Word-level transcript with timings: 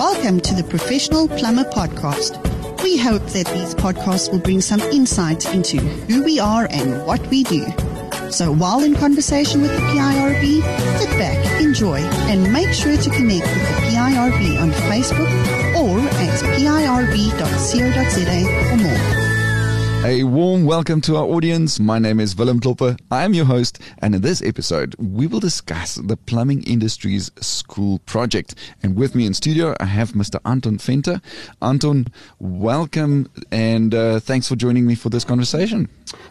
Welcome 0.00 0.40
to 0.40 0.54
the 0.54 0.64
Professional 0.64 1.28
Plumber 1.28 1.64
Podcast. 1.64 2.42
We 2.82 2.96
hope 2.96 3.22
that 3.32 3.46
these 3.48 3.74
podcasts 3.74 4.32
will 4.32 4.38
bring 4.38 4.62
some 4.62 4.80
insight 4.80 5.44
into 5.54 5.76
who 5.76 6.24
we 6.24 6.38
are 6.40 6.66
and 6.70 7.04
what 7.06 7.20
we 7.26 7.44
do. 7.44 7.66
So 8.30 8.50
while 8.50 8.82
in 8.82 8.94
conversation 8.94 9.60
with 9.60 9.72
the 9.72 9.76
PIRB, 9.76 10.62
sit 10.98 11.10
back, 11.18 11.60
enjoy, 11.60 11.98
and 11.98 12.50
make 12.50 12.72
sure 12.72 12.96
to 12.96 13.10
connect 13.10 13.46
with 13.46 13.68
the 13.68 13.74
PIRB 13.90 14.62
on 14.62 14.70
Facebook 14.88 15.28
or 15.76 16.00
at 16.00 16.40
pirb.co.za 16.56 17.60
for 18.70 18.76
more. 18.76 19.29
A 20.02 20.24
warm 20.24 20.64
welcome 20.64 21.02
to 21.02 21.16
our 21.16 21.26
audience. 21.26 21.78
My 21.78 21.98
name 21.98 22.20
is 22.20 22.34
Willem 22.34 22.58
Klopper. 22.58 22.96
I 23.10 23.22
am 23.22 23.34
your 23.34 23.44
host, 23.44 23.78
and 23.98 24.14
in 24.14 24.22
this 24.22 24.40
episode, 24.40 24.96
we 24.98 25.26
will 25.26 25.40
discuss 25.40 25.96
the 25.96 26.16
plumbing 26.16 26.62
industry's 26.62 27.30
school 27.40 27.98
project. 28.06 28.54
And 28.82 28.96
with 28.96 29.14
me 29.14 29.26
in 29.26 29.34
studio, 29.34 29.76
I 29.78 29.84
have 29.84 30.12
Mr. 30.12 30.40
Anton 30.46 30.78
Venter. 30.78 31.20
Anton, 31.60 32.06
welcome, 32.38 33.30
and 33.52 33.94
uh, 33.94 34.20
thanks 34.20 34.48
for 34.48 34.56
joining 34.56 34.86
me 34.86 34.94
for 34.94 35.10
this 35.10 35.22
conversation. 35.22 35.86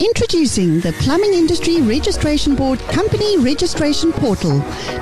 Introducing 0.05 0.80
the 0.80 0.92
Plumbing 1.00 1.33
Industry 1.33 1.80
Registration 1.80 2.55
Board 2.55 2.78
Company 2.91 3.38
Registration 3.38 4.12
Portal. 4.12 4.58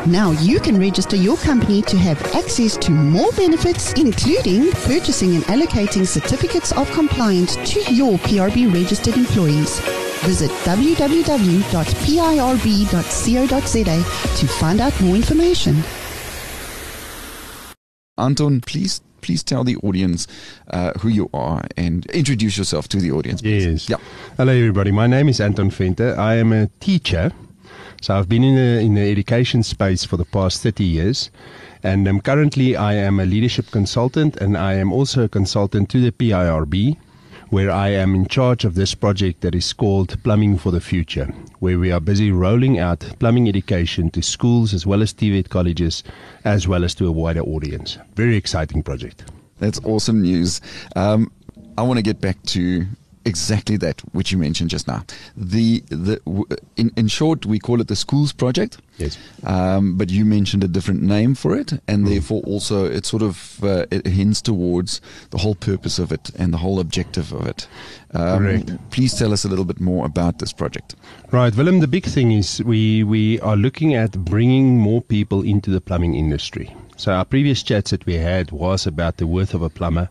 Now 0.06 0.30
you 0.30 0.60
can 0.60 0.78
register 0.78 1.16
your 1.16 1.36
company 1.38 1.82
to 1.82 1.96
have 1.98 2.22
access 2.36 2.76
to 2.76 2.92
more 2.92 3.32
benefits, 3.32 3.92
including 3.94 4.70
purchasing 4.86 5.34
and 5.34 5.42
allocating 5.46 6.06
certificates 6.06 6.70
of 6.72 6.88
compliance 6.92 7.56
to 7.72 7.80
your 7.92 8.16
PRB 8.18 8.72
registered 8.72 9.16
employees. 9.16 9.80
Visit 10.20 10.52
www.pirb.co.za 10.62 11.56
to 14.38 14.46
find 14.46 14.80
out 14.80 15.00
more 15.00 15.16
information. 15.16 15.82
Anton, 18.16 18.60
please 18.60 19.00
please 19.22 19.42
tell 19.42 19.64
the 19.64 19.76
audience 19.76 20.26
uh, 20.70 20.92
who 21.00 21.08
you 21.08 21.30
are 21.32 21.62
and 21.76 22.04
introduce 22.06 22.58
yourself 22.58 22.88
to 22.88 22.98
the 22.98 23.10
audience. 23.10 23.40
Please. 23.40 23.88
Yes. 23.88 23.88
Yeah. 23.88 23.96
Hello, 24.36 24.52
everybody. 24.52 24.92
My 24.92 25.06
name 25.06 25.28
is 25.28 25.40
Anton 25.40 25.70
Venter. 25.70 26.18
I 26.18 26.34
am 26.34 26.52
a 26.52 26.66
teacher. 26.80 27.32
So 28.02 28.16
I've 28.16 28.28
been 28.28 28.42
in 28.42 28.56
the, 28.56 28.80
in 28.84 28.94
the 28.94 29.10
education 29.10 29.62
space 29.62 30.04
for 30.04 30.16
the 30.16 30.24
past 30.24 30.62
30 30.62 30.84
years. 30.84 31.30
And 31.82 32.06
um, 32.06 32.20
currently, 32.20 32.76
I 32.76 32.94
am 32.94 33.18
a 33.20 33.24
leadership 33.24 33.70
consultant 33.70 34.36
and 34.36 34.56
I 34.56 34.74
am 34.74 34.92
also 34.92 35.24
a 35.24 35.28
consultant 35.28 35.88
to 35.90 36.00
the 36.00 36.12
PIRB 36.12 36.96
where 37.52 37.70
I 37.70 37.90
am 37.90 38.14
in 38.14 38.24
charge 38.28 38.64
of 38.64 38.76
this 38.76 38.94
project 38.94 39.42
that 39.42 39.54
is 39.54 39.74
called 39.74 40.16
Plumbing 40.22 40.56
for 40.56 40.70
the 40.70 40.80
Future, 40.80 41.26
where 41.58 41.78
we 41.78 41.92
are 41.92 42.00
busy 42.00 42.32
rolling 42.32 42.78
out 42.78 43.00
plumbing 43.18 43.46
education 43.46 44.10
to 44.12 44.22
schools 44.22 44.72
as 44.72 44.86
well 44.86 45.02
as 45.02 45.12
TVET 45.12 45.50
colleges, 45.50 46.02
as 46.46 46.66
well 46.66 46.82
as 46.82 46.94
to 46.94 47.06
a 47.06 47.12
wider 47.12 47.42
audience. 47.42 47.98
Very 48.14 48.36
exciting 48.36 48.82
project. 48.82 49.30
That's 49.58 49.78
awesome 49.84 50.22
news. 50.22 50.62
Um, 50.96 51.30
I 51.76 51.82
want 51.82 51.98
to 51.98 52.02
get 52.02 52.22
back 52.22 52.42
to 52.44 52.86
exactly 53.24 53.76
that 53.78 54.00
which 54.12 54.32
you 54.32 54.38
mentioned 54.38 54.70
just 54.70 54.88
now. 54.88 55.04
The 55.36 55.80
the 55.88 56.20
in 56.76 56.90
in 56.96 57.08
short, 57.08 57.46
we 57.46 57.58
call 57.58 57.80
it 57.80 57.88
the 57.88 57.96
schools 57.96 58.32
project. 58.32 58.78
Yes. 58.98 59.18
Um, 59.44 59.96
but 59.96 60.10
you 60.10 60.24
mentioned 60.24 60.62
a 60.62 60.68
different 60.68 61.02
name 61.02 61.34
for 61.34 61.56
it, 61.56 61.72
and 61.88 62.04
mm. 62.04 62.10
therefore 62.10 62.42
also 62.42 62.84
it 62.84 63.06
sort 63.06 63.22
of 63.22 63.62
uh, 63.64 63.86
it 63.90 64.06
hints 64.06 64.42
towards 64.42 65.00
the 65.30 65.38
whole 65.38 65.54
purpose 65.54 65.98
of 65.98 66.12
it 66.12 66.30
and 66.38 66.52
the 66.52 66.58
whole 66.58 66.78
objective 66.78 67.32
of 67.32 67.46
it. 67.46 67.66
Um, 68.14 68.38
Correct. 68.38 68.90
Please 68.90 69.14
tell 69.14 69.32
us 69.32 69.44
a 69.44 69.48
little 69.48 69.64
bit 69.64 69.80
more 69.80 70.04
about 70.04 70.38
this 70.38 70.52
project. 70.52 70.94
Right, 71.30 71.54
Willem. 71.56 71.80
The 71.80 71.88
big 71.88 72.04
thing 72.04 72.32
is 72.32 72.62
we 72.62 73.02
we 73.04 73.40
are 73.40 73.56
looking 73.56 73.94
at 73.94 74.12
bringing 74.12 74.78
more 74.78 75.00
people 75.00 75.42
into 75.42 75.70
the 75.70 75.80
plumbing 75.80 76.14
industry. 76.14 76.74
So 76.96 77.12
our 77.12 77.24
previous 77.24 77.62
chats 77.62 77.90
that 77.90 78.06
we 78.06 78.14
had 78.14 78.52
was 78.52 78.86
about 78.86 79.16
the 79.16 79.26
worth 79.26 79.54
of 79.54 79.62
a 79.62 79.70
plumber 79.70 80.08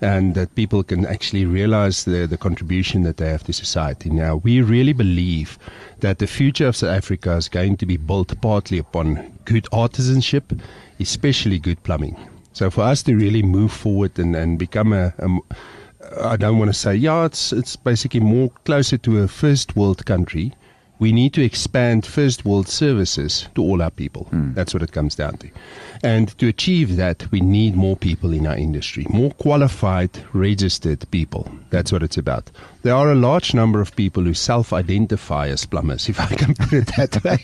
and 0.00 0.34
that 0.34 0.54
people 0.54 0.82
can 0.82 1.04
actually 1.06 1.44
realize 1.44 2.04
the, 2.04 2.26
the 2.26 2.36
contribution 2.36 3.02
that 3.02 3.16
they 3.16 3.28
have 3.28 3.44
to 3.44 3.52
society. 3.52 4.10
Now, 4.10 4.36
we 4.36 4.62
really 4.62 4.92
believe 4.92 5.58
that 6.00 6.18
the 6.18 6.26
future 6.26 6.68
of 6.68 6.76
South 6.76 6.96
Africa 6.96 7.32
is 7.36 7.48
going 7.48 7.76
to 7.78 7.86
be 7.86 7.96
built 7.96 8.40
partly 8.40 8.78
upon 8.78 9.32
good 9.44 9.64
artisanship, 9.72 10.60
especially 11.00 11.58
good 11.58 11.82
plumbing. 11.82 12.16
So 12.52 12.70
for 12.70 12.82
us 12.82 13.02
to 13.04 13.16
really 13.16 13.42
move 13.42 13.72
forward 13.72 14.18
and, 14.18 14.34
and 14.34 14.58
become 14.58 14.92
a, 14.92 15.12
a 15.18 15.38
I 16.22 16.36
don't 16.36 16.58
want 16.58 16.70
to 16.70 16.78
say, 16.78 16.94
yeah, 16.94 17.24
it's, 17.24 17.52
it's 17.52 17.76
basically 17.76 18.20
more 18.20 18.50
closer 18.64 18.96
to 18.98 19.18
a 19.18 19.28
first 19.28 19.76
world 19.76 20.06
country 20.06 20.54
we 20.98 21.12
need 21.12 21.32
to 21.34 21.44
expand 21.44 22.04
first 22.04 22.44
world 22.44 22.68
services 22.68 23.48
to 23.54 23.62
all 23.62 23.82
our 23.82 23.90
people. 23.90 24.28
Mm. 24.32 24.54
That's 24.54 24.74
what 24.74 24.82
it 24.82 24.92
comes 24.92 25.14
down 25.14 25.36
to. 25.38 25.50
And 26.02 26.36
to 26.38 26.46
achieve 26.48 26.96
that, 26.96 27.30
we 27.30 27.40
need 27.40 27.74
more 27.74 27.96
people 27.96 28.32
in 28.32 28.46
our 28.46 28.56
industry, 28.56 29.06
more 29.10 29.32
qualified, 29.32 30.10
registered 30.32 31.08
people. 31.10 31.50
That's 31.70 31.92
what 31.92 32.02
it's 32.02 32.16
about. 32.16 32.50
There 32.82 32.94
are 32.94 33.10
a 33.10 33.16
large 33.16 33.54
number 33.54 33.80
of 33.80 33.94
people 33.96 34.22
who 34.22 34.34
self 34.34 34.72
identify 34.72 35.48
as 35.48 35.66
plumbers, 35.66 36.08
if 36.12 36.20
I 36.20 36.26
can 36.26 36.54
put 36.54 36.72
it 36.72 36.86
that 36.96 37.22
way. 37.24 37.38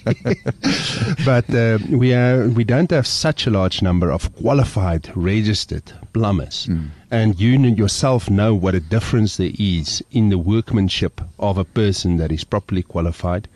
but 1.24 1.52
uh, 1.54 1.78
we, 1.96 2.14
are, 2.14 2.48
we 2.48 2.64
don't 2.64 2.90
have 2.90 3.06
such 3.06 3.46
a 3.46 3.50
large 3.50 3.82
number 3.82 4.10
of 4.10 4.34
qualified, 4.36 5.10
registered 5.16 5.92
plumbers. 6.12 6.66
Mm. 6.66 6.88
And 7.10 7.38
you 7.40 7.58
yourself 7.58 8.28
know 8.28 8.54
what 8.54 8.74
a 8.74 8.80
difference 8.80 9.36
there 9.36 9.52
is 9.58 10.02
in 10.10 10.30
the 10.30 10.38
workmanship 10.38 11.20
of 11.38 11.58
a 11.58 11.64
person 11.64 12.16
that 12.16 12.32
is 12.32 12.44
properly 12.44 12.82
qualified 12.82 13.48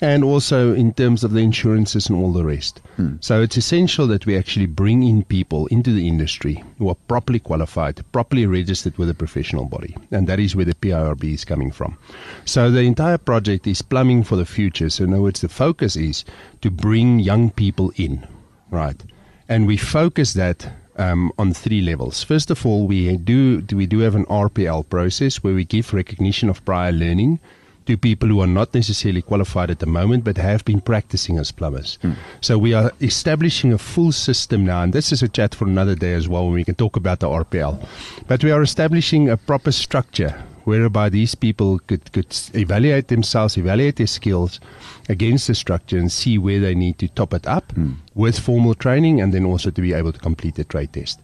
and 0.00 0.24
also 0.24 0.74
in 0.74 0.92
terms 0.92 1.24
of 1.24 1.32
the 1.32 1.40
insurances 1.40 2.08
and 2.08 2.18
all 2.18 2.32
the 2.32 2.44
rest. 2.44 2.80
Hmm. 2.96 3.16
So 3.20 3.42
it's 3.42 3.56
essential 3.56 4.06
that 4.08 4.26
we 4.26 4.36
actually 4.36 4.66
bring 4.66 5.02
in 5.02 5.24
people 5.24 5.66
into 5.68 5.92
the 5.92 6.08
industry 6.08 6.62
who 6.78 6.88
are 6.88 6.96
properly 7.08 7.38
qualified, 7.38 8.00
properly 8.12 8.46
registered 8.46 8.96
with 8.98 9.10
a 9.10 9.14
professional 9.14 9.64
body. 9.64 9.96
And 10.10 10.26
that 10.26 10.40
is 10.40 10.54
where 10.56 10.64
the 10.64 10.74
PIRB 10.74 11.24
is 11.24 11.44
coming 11.44 11.72
from. 11.72 11.96
So 12.44 12.70
the 12.70 12.82
entire 12.82 13.18
project 13.18 13.66
is 13.66 13.82
plumbing 13.82 14.24
for 14.24 14.36
the 14.36 14.46
future. 14.46 14.90
So 14.90 15.04
in 15.04 15.12
other 15.12 15.22
words, 15.22 15.40
the 15.40 15.48
focus 15.48 15.96
is 15.96 16.24
to 16.60 16.70
bring 16.70 17.20
young 17.20 17.50
people 17.50 17.92
in, 17.96 18.26
right? 18.70 19.00
And 19.48 19.66
we 19.66 19.76
focus 19.76 20.32
that 20.34 20.72
um, 20.96 21.32
on 21.38 21.52
three 21.52 21.80
levels. 21.80 22.22
First 22.22 22.50
of 22.50 22.64
all, 22.66 22.86
we 22.86 23.16
do 23.16 23.64
we 23.72 23.86
do 23.86 24.00
have 24.00 24.14
an 24.14 24.26
RPL 24.26 24.88
process 24.88 25.42
where 25.42 25.54
we 25.54 25.64
give 25.64 25.92
recognition 25.92 26.48
of 26.48 26.64
prior 26.64 26.92
learning 26.92 27.40
to 27.86 27.96
people 27.96 28.28
who 28.28 28.40
are 28.40 28.46
not 28.46 28.72
necessarily 28.74 29.22
qualified 29.22 29.70
at 29.70 29.80
the 29.80 29.86
moment 29.86 30.22
but 30.24 30.36
have 30.36 30.64
been 30.64 30.80
practicing 30.80 31.38
as 31.38 31.50
plumbers. 31.50 31.98
Mm. 32.02 32.16
So 32.40 32.56
we 32.56 32.74
are 32.74 32.92
establishing 33.00 33.72
a 33.72 33.78
full 33.78 34.12
system 34.12 34.64
now, 34.64 34.82
and 34.82 34.92
this 34.92 35.12
is 35.12 35.22
a 35.22 35.28
chat 35.28 35.54
for 35.54 35.66
another 35.66 35.94
day 35.94 36.14
as 36.14 36.28
well 36.28 36.44
when 36.44 36.54
we 36.54 36.64
can 36.64 36.76
talk 36.76 36.96
about 36.96 37.20
the 37.20 37.28
RPL. 37.28 37.84
But 38.28 38.44
we 38.44 38.50
are 38.50 38.62
establishing 38.62 39.28
a 39.28 39.36
proper 39.36 39.72
structure 39.72 40.42
whereby 40.64 41.08
these 41.08 41.34
people 41.34 41.78
could, 41.80 42.12
could 42.12 42.34
evaluate 42.54 43.08
themselves, 43.08 43.56
evaluate 43.56 43.96
their 43.96 44.06
skills 44.06 44.60
against 45.08 45.46
the 45.46 45.54
structure 45.54 45.98
and 45.98 46.10
see 46.10 46.38
where 46.38 46.60
they 46.60 46.74
need 46.74 46.98
to 46.98 47.08
top 47.08 47.34
it 47.34 47.46
up 47.46 47.72
mm. 47.74 47.94
with 48.14 48.38
formal 48.38 48.74
training 48.74 49.20
and 49.20 49.32
then 49.32 49.44
also 49.44 49.70
to 49.70 49.80
be 49.80 49.92
able 49.92 50.12
to 50.12 50.18
complete 50.18 50.54
the 50.54 50.64
trade 50.64 50.92
test. 50.92 51.20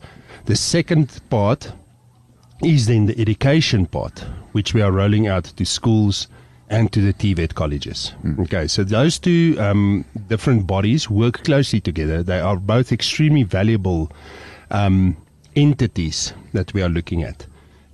The 0.47 0.57
second 0.57 1.21
part 1.31 1.73
is 2.63 2.87
then 2.87 3.07
the 3.07 3.19
education 3.21 3.87
part, 3.87 4.25
which 4.53 4.75
we 4.75 4.83
are 4.83 4.91
rolling 4.93 5.29
out 5.29 5.45
to 5.45 5.65
schools 5.65 6.29
and 6.71 6.93
to 6.93 7.01
the 7.01 7.15
TVET 7.15 7.55
colleges. 7.55 8.13
Mm. 8.25 8.41
Okay, 8.41 8.67
so 8.67 8.85
those 8.85 9.19
two 9.19 9.57
um, 9.59 10.05
different 10.29 10.67
bodies 10.67 11.09
work 11.09 11.45
closely 11.45 11.81
together. 11.81 12.23
They 12.23 12.41
are 12.41 12.57
both 12.57 12.93
extremely 12.93 13.43
valuable 13.43 14.13
um, 14.71 15.17
entities 15.57 16.35
that 16.53 16.75
we 16.75 16.83
are 16.83 16.89
looking 16.89 17.23
at. 17.23 17.47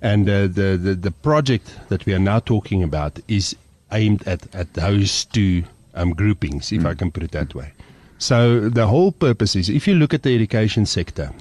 And 0.05 0.29
uh, 0.29 0.41
the, 0.41 0.77
the, 0.77 0.93
the 0.93 1.09
project 1.09 1.79
that 1.89 2.05
we 2.05 2.13
are 2.13 2.19
now 2.19 2.37
talking 2.39 2.83
about 2.83 3.19
is 3.27 3.55
aimed 3.91 4.21
at, 4.27 4.53
at 4.53 4.71
those 4.75 5.25
two 5.25 5.63
um, 5.95 6.11
groupings, 6.11 6.71
if 6.71 6.83
mm. 6.83 6.85
I 6.85 6.93
can 6.93 7.09
put 7.11 7.23
it 7.23 7.31
that 7.31 7.55
way. 7.55 7.73
So 8.19 8.69
the 8.69 8.85
whole 8.85 9.11
purpose 9.11 9.55
is 9.55 9.67
if 9.67 9.87
you 9.87 9.95
look 9.95 10.13
at 10.13 10.21
the 10.21 10.35
education 10.35 10.85
sector, 10.85 11.33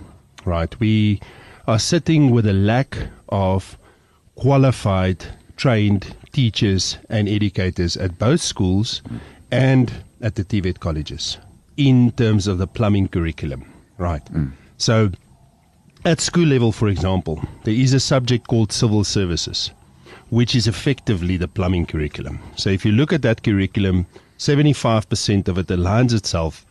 right, 0.46 0.74
we 0.80 1.20
are 1.66 1.78
sitting 1.78 2.30
with 2.30 2.46
a 2.46 2.54
lack 2.54 2.96
of 3.28 3.76
qualified, 4.36 5.26
trained 5.58 6.16
teachers 6.32 6.96
and 7.10 7.28
educators 7.28 7.98
at 7.98 8.18
both 8.18 8.40
schools 8.40 9.02
and 9.50 9.92
at 10.22 10.36
the 10.36 10.44
TVET 10.44 10.80
colleges 10.80 11.36
in 11.76 12.12
terms 12.12 12.46
of 12.46 12.56
the 12.56 12.66
plumbing 12.66 13.08
curriculum, 13.08 13.70
right? 13.98 14.24
Mm. 14.32 14.52
So 14.78 15.10
At 16.06 16.20
school 16.20 16.46
level, 16.46 16.70
for 16.72 16.88
example, 16.88 17.42
there 17.64 17.74
is 17.74 17.94
a 17.94 18.00
subject 18.00 18.46
called 18.46 18.72
civil 18.72 19.04
services, 19.04 19.70
which 20.28 20.54
is 20.54 20.66
effectively 20.66 21.38
the 21.38 21.48
plumbing 21.48 21.86
curriculum. 21.86 22.40
So 22.56 22.68
if 22.70 22.84
you 22.84 22.92
look 22.92 23.12
at 23.12 23.22
that 23.22 23.42
curriculum, 23.42 24.06
75% 24.38 25.48
of 25.48 25.56
it 25.58 25.68
aligns 25.68 26.12
itself 26.12 26.66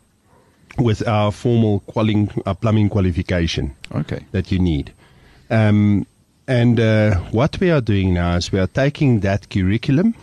with 0.77 1.07
our 1.07 1.31
formal 1.31 1.79
quali- 1.81 2.29
uh, 2.45 2.53
plumbing 2.53 2.89
qualification 2.89 3.75
Okay. 3.91 4.23
that 4.31 4.51
you 4.51 4.59
need. 4.59 4.91
Um, 5.49 6.05
and 6.47 6.79
uh, 6.79 7.15
what 7.31 7.59
we 7.59 7.71
are 7.71 7.81
doing 7.81 8.13
now 8.13 8.35
is 8.35 8.51
we 8.51 8.59
are 8.59 8.67
taking 8.67 9.21
that 9.21 9.49
curriculum 9.49 10.13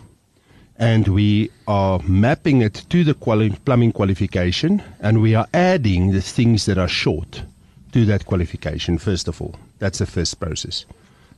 and 0.77 1.07
we 1.09 1.49
are 1.67 1.99
mapping 2.07 2.61
it 2.61 2.85
to 2.89 3.03
the 3.03 3.13
quali- 3.13 3.57
plumbing 3.65 3.91
qualification 3.91 4.81
and 5.01 5.21
we 5.21 5.35
are 5.35 5.47
adding 5.53 6.11
the 6.11 6.21
things 6.21 6.65
that 6.65 6.77
are 6.77 6.87
short 6.87 7.43
to 7.91 8.05
that 8.05 8.25
qualification, 8.25 8.97
first 8.97 9.27
of 9.27 9.41
all. 9.41 9.55
That's 9.79 9.99
the 9.99 10.05
first 10.05 10.39
process. 10.39 10.85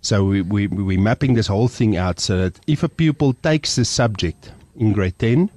So 0.02 0.26
we, 0.26 0.42
we, 0.42 0.68
we're 0.68 1.00
mapping 1.00 1.34
this 1.36 1.48
whole 1.48 1.68
thing 1.70 1.96
out 1.96 2.20
so 2.20 2.38
that 2.38 2.60
if 2.68 2.84
a 2.84 2.90
pupil 2.90 3.34
takes 3.34 3.76
the 3.76 3.86
subject 3.86 4.52
in 4.76 4.92
grade 4.92 5.18
10, 5.20 5.50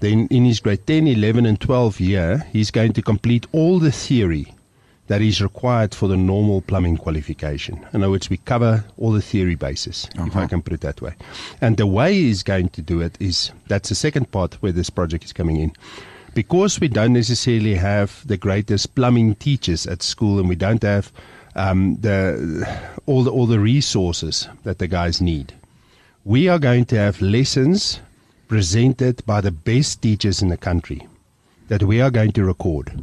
then 0.00 0.28
in 0.30 0.44
his 0.44 0.60
grade 0.60 0.86
10, 0.86 1.06
11, 1.08 1.44
and 1.44 1.60
12 1.60 2.00
year, 2.00 2.46
he's 2.52 2.70
going 2.70 2.92
to 2.94 3.02
complete 3.02 3.46
all 3.52 3.78
the 3.78 3.92
theory 3.92 4.54
that 5.08 5.20
is 5.20 5.42
required 5.42 5.92
for 5.92 6.06
the 6.06 6.16
normal 6.16 6.62
plumbing 6.62 6.96
qualification. 6.96 7.84
In 7.92 8.02
other 8.04 8.10
words, 8.12 8.30
we 8.30 8.36
cover 8.36 8.84
all 8.96 9.10
the 9.10 9.20
theory 9.20 9.56
bases, 9.56 10.08
if 10.14 10.20
Uh-huh. 10.20 10.40
I 10.40 10.46
can 10.46 10.62
put 10.62 10.72
it 10.72 10.82
that 10.82 11.02
way. 11.02 11.14
And 11.60 11.76
the 11.76 11.86
way 11.86 12.14
he's 12.14 12.44
going 12.44 12.68
to 12.68 12.80
do 12.82 13.00
it 13.00 13.16
is 13.18 13.50
that's 13.66 13.88
the 13.88 13.96
second 13.96 14.30
part 14.30 14.54
where 14.62 14.70
this 14.70 14.88
project 14.88 15.24
is 15.24 15.32
coming 15.32 15.56
in. 15.56 15.72
Because 16.34 16.80
we 16.80 16.88
don't 16.88 17.12
necessarily 17.12 17.74
have 17.74 18.26
the 18.26 18.36
greatest 18.36 18.94
plumbing 18.94 19.34
teachers 19.36 19.86
at 19.86 20.02
school 20.02 20.38
and 20.38 20.48
we 20.48 20.56
don't 20.56 20.82
have 20.82 21.12
um, 21.56 21.96
the, 22.00 22.68
all, 23.06 23.24
the, 23.24 23.30
all 23.30 23.46
the 23.46 23.58
resources 23.58 24.48
that 24.62 24.78
the 24.78 24.86
guys 24.86 25.20
need, 25.20 25.54
we 26.24 26.48
are 26.48 26.58
going 26.58 26.84
to 26.86 26.96
have 26.96 27.20
lessons 27.20 28.00
presented 28.48 29.24
by 29.26 29.40
the 29.40 29.50
best 29.50 30.02
teachers 30.02 30.42
in 30.42 30.48
the 30.48 30.56
country 30.56 31.06
that 31.68 31.82
we 31.82 32.00
are 32.00 32.10
going 32.10 32.32
to 32.32 32.44
record. 32.44 33.02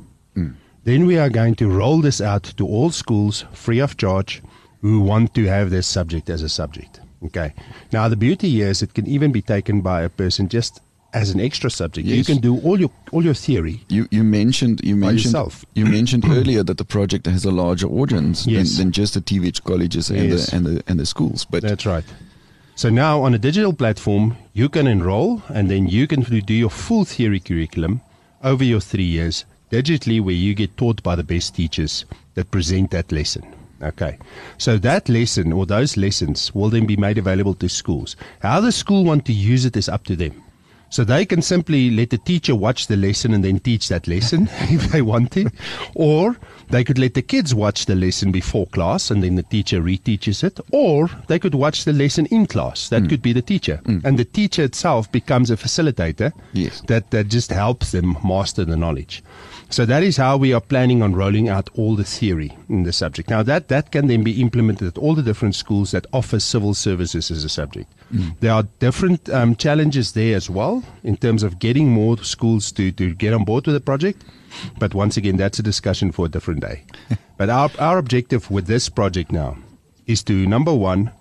Then 0.87 1.05
we 1.05 1.17
are 1.17 1.29
going 1.29 1.55
to 1.55 1.67
roll 1.69 1.99
this 1.99 2.21
out 2.21 2.43
to 2.55 2.65
all 2.65 2.91
schools 2.91 3.43
free 3.51 3.79
of 3.79 3.97
charge 3.97 4.41
who 4.81 5.01
want 5.01 5.33
to 5.35 5.43
have 5.45 5.69
this 5.69 5.85
subject 5.85 6.29
as 6.29 6.41
a 6.41 6.47
subject. 6.47 7.01
Okay. 7.25 7.53
Now 7.91 8.07
the 8.07 8.15
beauty 8.15 8.49
here 8.49 8.67
is 8.67 8.81
it 8.81 8.93
can 8.93 9.05
even 9.05 9.33
be 9.33 9.41
taken 9.41 9.81
by 9.81 10.03
a 10.03 10.09
person 10.09 10.47
just 10.47 10.79
as 11.21 11.29
an 11.31 11.39
extra 11.39 11.69
subject. 11.69 12.07
You 12.07 12.23
can 12.23 12.37
do 12.37 12.59
all 12.61 12.79
your 12.79 12.91
all 13.11 13.23
your 13.23 13.33
theory. 13.33 13.75
You 13.89 14.07
you 14.11 14.23
mentioned 14.23 14.81
you 14.83 14.95
mentioned 14.95 15.33
yourself. 15.33 15.65
you 15.73 15.85
mentioned 15.97 16.23
earlier 16.29 16.63
that 16.63 16.77
the 16.77 16.85
project 16.85 17.25
has 17.25 17.45
a 17.45 17.51
larger 17.51 17.87
audience 17.87 18.45
Yes. 18.47 18.77
than, 18.77 18.77
than 18.77 18.91
just 18.91 19.13
the 19.13 19.21
TVET 19.21 19.63
colleges 19.63 20.09
and 20.09 20.29
Yes. 20.29 20.49
the 20.49 20.55
and 20.55 20.65
the 20.65 20.83
and 20.87 20.99
the 20.99 21.05
schools. 21.05 21.45
But 21.45 21.61
That's 21.63 21.85
right. 21.85 22.05
So 22.75 22.89
now 22.89 23.23
on 23.23 23.33
a 23.33 23.39
digital 23.39 23.73
platform, 23.73 24.35
you 24.53 24.69
can 24.69 24.85
enroll 24.87 25.41
and 25.49 25.69
then 25.69 25.87
you 25.87 26.05
can 26.07 26.21
do 26.21 26.53
your 26.53 26.69
full 26.69 27.05
theory 27.05 27.39
curriculum 27.39 28.01
over 28.43 28.63
your 28.63 28.81
three 28.81 29.09
years 29.17 29.45
digitally 29.71 30.21
where 30.21 30.35
you 30.35 30.53
get 30.53 30.77
taught 30.77 31.01
by 31.03 31.15
the 31.15 31.23
best 31.23 31.55
teachers 31.55 32.05
that 32.35 32.51
present 32.51 32.91
that 32.91 33.11
lesson. 33.11 33.43
Okay. 33.81 34.17
So 34.57 34.77
that 34.79 35.09
lesson 35.09 35.51
or 35.53 35.65
those 35.65 35.97
lessons 35.97 36.53
will 36.55 36.69
then 36.69 36.85
be 36.85 36.95
made 36.97 37.17
available 37.17 37.53
to 37.55 37.67
schools. 37.67 38.15
How 38.41 38.61
the 38.61 38.71
school 38.71 39.03
want 39.03 39.25
to 39.25 39.33
use 39.33 39.65
it 39.65 39.75
is 39.75 39.89
up 39.89 40.03
to 40.05 40.15
them. 40.15 40.33
So 40.89 41.03
they 41.03 41.25
can 41.25 41.41
simply 41.41 41.91
let 41.91 42.09
the 42.09 42.17
teacher 42.17 42.55
watch 42.55 42.87
the 42.87 42.97
lesson 42.97 43.33
and 43.33 43.43
then 43.43 43.59
teach 43.59 43.89
that 43.89 44.07
lesson 44.07 44.47
if 44.61 44.91
they 44.91 45.01
want 45.01 45.31
to. 45.33 45.49
Or 45.95 46.37
they 46.69 46.83
could 46.83 46.97
let 46.97 47.13
the 47.13 47.21
kids 47.21 47.53
watch 47.53 47.85
the 47.85 47.95
lesson 47.95 48.31
before 48.31 48.67
class 48.67 49.11
and 49.11 49.23
then 49.23 49.35
the 49.35 49.43
teacher 49.43 49.81
reteaches 49.81 50.43
it. 50.43 50.59
Or 50.71 51.09
they 51.27 51.39
could 51.39 51.55
watch 51.55 51.85
the 51.85 51.93
lesson 51.93 52.25
in 52.27 52.45
class. 52.45 52.89
That 52.89 53.03
hmm. 53.03 53.07
could 53.07 53.21
be 53.21 53.33
the 53.33 53.41
teacher. 53.41 53.77
Hmm. 53.85 53.99
And 54.03 54.17
the 54.17 54.25
teacher 54.25 54.63
itself 54.63 55.11
becomes 55.11 55.51
a 55.51 55.57
facilitator 55.57 56.31
Yes. 56.53 56.81
that, 56.87 57.11
that 57.11 57.27
just 57.27 57.51
helps 57.51 57.91
them 57.91 58.17
master 58.23 58.65
the 58.65 58.77
knowledge. 58.77 59.23
So 59.69 59.85
that 59.85 60.01
is 60.01 60.15
how 60.15 60.37
we 60.37 60.53
are 60.53 60.61
planning 60.61 61.01
on 61.03 61.13
rolling 61.13 61.49
out 61.49 61.69
all 61.75 61.95
the 61.95 62.05
theory 62.05 62.57
in 62.69 62.83
the 62.83 62.93
subject. 62.93 63.29
Now 63.29 63.43
that, 63.43 63.67
that 63.67 63.91
can 63.91 64.07
then 64.07 64.23
be 64.23 64.41
implemented 64.41 64.87
at 64.87 64.97
all 64.97 65.13
the 65.13 65.21
different 65.21 65.55
schools 65.55 65.91
that 65.91 66.05
offer 66.13 66.39
civil 66.39 66.73
services 66.73 67.29
as 67.31 67.43
a 67.43 67.49
subject. 67.49 67.91
There 68.39 68.53
are 68.53 68.63
different 68.79 69.29
um, 69.29 69.55
challenges 69.55 70.13
there 70.13 70.37
as 70.37 70.49
well 70.49 70.83
in 71.03 71.17
terms 71.17 71.43
of 71.43 71.59
getting 71.59 71.89
more 71.89 72.17
schools 72.23 72.71
to, 72.73 72.91
to 72.93 73.13
get 73.13 73.33
on 73.33 73.43
board 73.43 73.65
with 73.65 73.75
the 73.75 73.81
project. 73.81 74.23
But 74.79 74.93
once 74.93 75.17
again, 75.17 75.35
that's 75.35 75.59
a 75.59 75.63
discussion 75.63 76.13
for 76.13 76.25
a 76.25 76.29
different 76.29 76.61
day. 76.61 76.85
but 77.37 77.49
our, 77.49 77.69
our 77.79 77.97
objective 77.97 78.49
with 78.49 78.67
this 78.67 78.87
project 78.87 79.31
now 79.31 79.57
is 80.05 80.23
to, 80.23 80.47
number 80.47 80.73
one, 80.73 81.11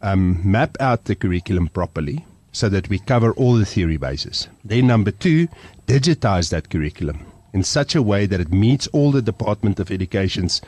um, 0.00 0.40
map 0.50 0.78
out 0.80 1.04
the 1.04 1.14
curriculum 1.14 1.68
properly 1.68 2.24
so 2.52 2.70
that 2.70 2.88
we 2.88 2.98
cover 2.98 3.32
all 3.34 3.54
the 3.54 3.66
theory 3.66 3.98
bases. 3.98 4.48
Then, 4.64 4.86
number 4.86 5.10
two, 5.10 5.48
digitize 5.86 6.50
that 6.50 6.70
curriculum 6.70 7.29
in 7.52 7.62
such 7.62 7.94
a 7.94 8.02
way 8.02 8.26
that 8.26 8.40
it 8.40 8.52
meets 8.52 8.86
all 8.88 9.10
the 9.10 9.22
Department 9.22 9.80
of 9.80 9.90
Education's 9.90 10.62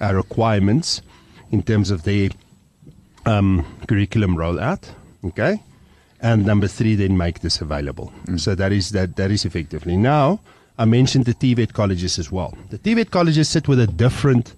uh, 0.00 0.14
requirements 0.14 1.02
in 1.50 1.62
terms 1.62 1.90
of 1.90 2.02
their 2.04 2.30
um, 3.26 3.64
curriculum 3.86 4.36
rollout. 4.36 4.90
Okay, 5.24 5.62
and 6.20 6.46
number 6.46 6.68
three, 6.68 6.94
then 6.94 7.16
make 7.16 7.40
this 7.40 7.60
available. 7.60 8.12
So 8.36 8.54
that 8.54 8.72
is 8.72 8.90
that 8.90 9.16
that 9.16 9.30
is 9.30 9.44
effectively 9.44 9.96
now. 9.96 10.40
I 10.80 10.84
mentioned 10.84 11.24
the 11.24 11.34
TVET 11.34 11.72
colleges 11.72 12.18
as 12.20 12.30
well. 12.30 12.56
The 12.70 12.78
TVET 12.78 13.10
colleges 13.10 13.48
sit 13.48 13.66
with 13.66 13.80
a 13.80 13.86
different 13.88 14.54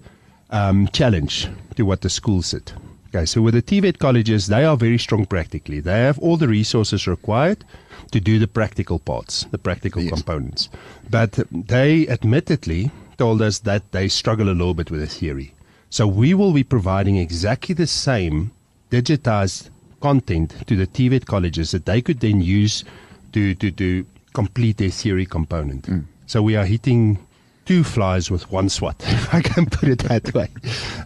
um, 0.51 0.87
challenge 0.89 1.49
to 1.75 1.83
what 1.83 2.01
the 2.01 2.09
schools 2.09 2.47
sit. 2.47 2.73
Okay, 3.13 3.25
so 3.25 3.41
with 3.41 3.53
the 3.55 3.61
TVET 3.61 3.97
colleges, 3.99 4.47
they 4.47 4.63
are 4.63 4.77
very 4.77 4.97
strong 4.97 5.25
practically. 5.25 5.81
They 5.81 5.99
have 5.99 6.17
all 6.19 6.37
the 6.37 6.47
resources 6.47 7.07
required 7.07 7.65
to 8.11 8.21
do 8.21 8.39
the 8.39 8.47
practical 8.47 8.99
parts, 8.99 9.45
the 9.51 9.57
practical 9.57 10.01
Yes. 10.01 10.13
components. 10.13 10.69
But 11.09 11.39
they 11.51 12.07
admittedly 12.07 12.89
told 13.17 13.41
us 13.41 13.59
that 13.59 13.91
they 13.91 14.07
struggle 14.07 14.47
a 14.47 14.55
little 14.55 14.73
bit 14.73 14.89
with 14.89 15.01
the 15.01 15.07
theory. 15.07 15.53
So 15.89 16.07
we 16.07 16.33
will 16.33 16.53
be 16.53 16.63
providing 16.63 17.17
exactly 17.17 17.75
the 17.75 17.85
same 17.87 18.51
digitized 18.91 19.69
content 19.99 20.55
to 20.67 20.77
the 20.77 20.87
TVET 20.87 21.25
colleges 21.25 21.71
that 21.71 21.85
they 21.85 22.01
could 22.01 22.21
then 22.21 22.41
use 22.41 22.85
to, 23.33 23.53
to, 23.55 23.71
to 23.71 24.05
complete 24.33 24.77
their 24.77 24.89
theory 24.89 25.25
component. 25.25 25.83
Mm. 25.83 26.05
So 26.27 26.41
we 26.41 26.55
are 26.55 26.65
hitting 26.65 27.19
two 27.71 27.83
flies 27.85 28.29
with 28.29 28.51
one 28.51 28.67
swat, 28.67 28.97
if 29.07 29.33
I 29.33 29.41
can 29.41 29.65
put 29.65 29.87
it 29.87 29.99
that 29.99 30.33
way. 30.33 30.49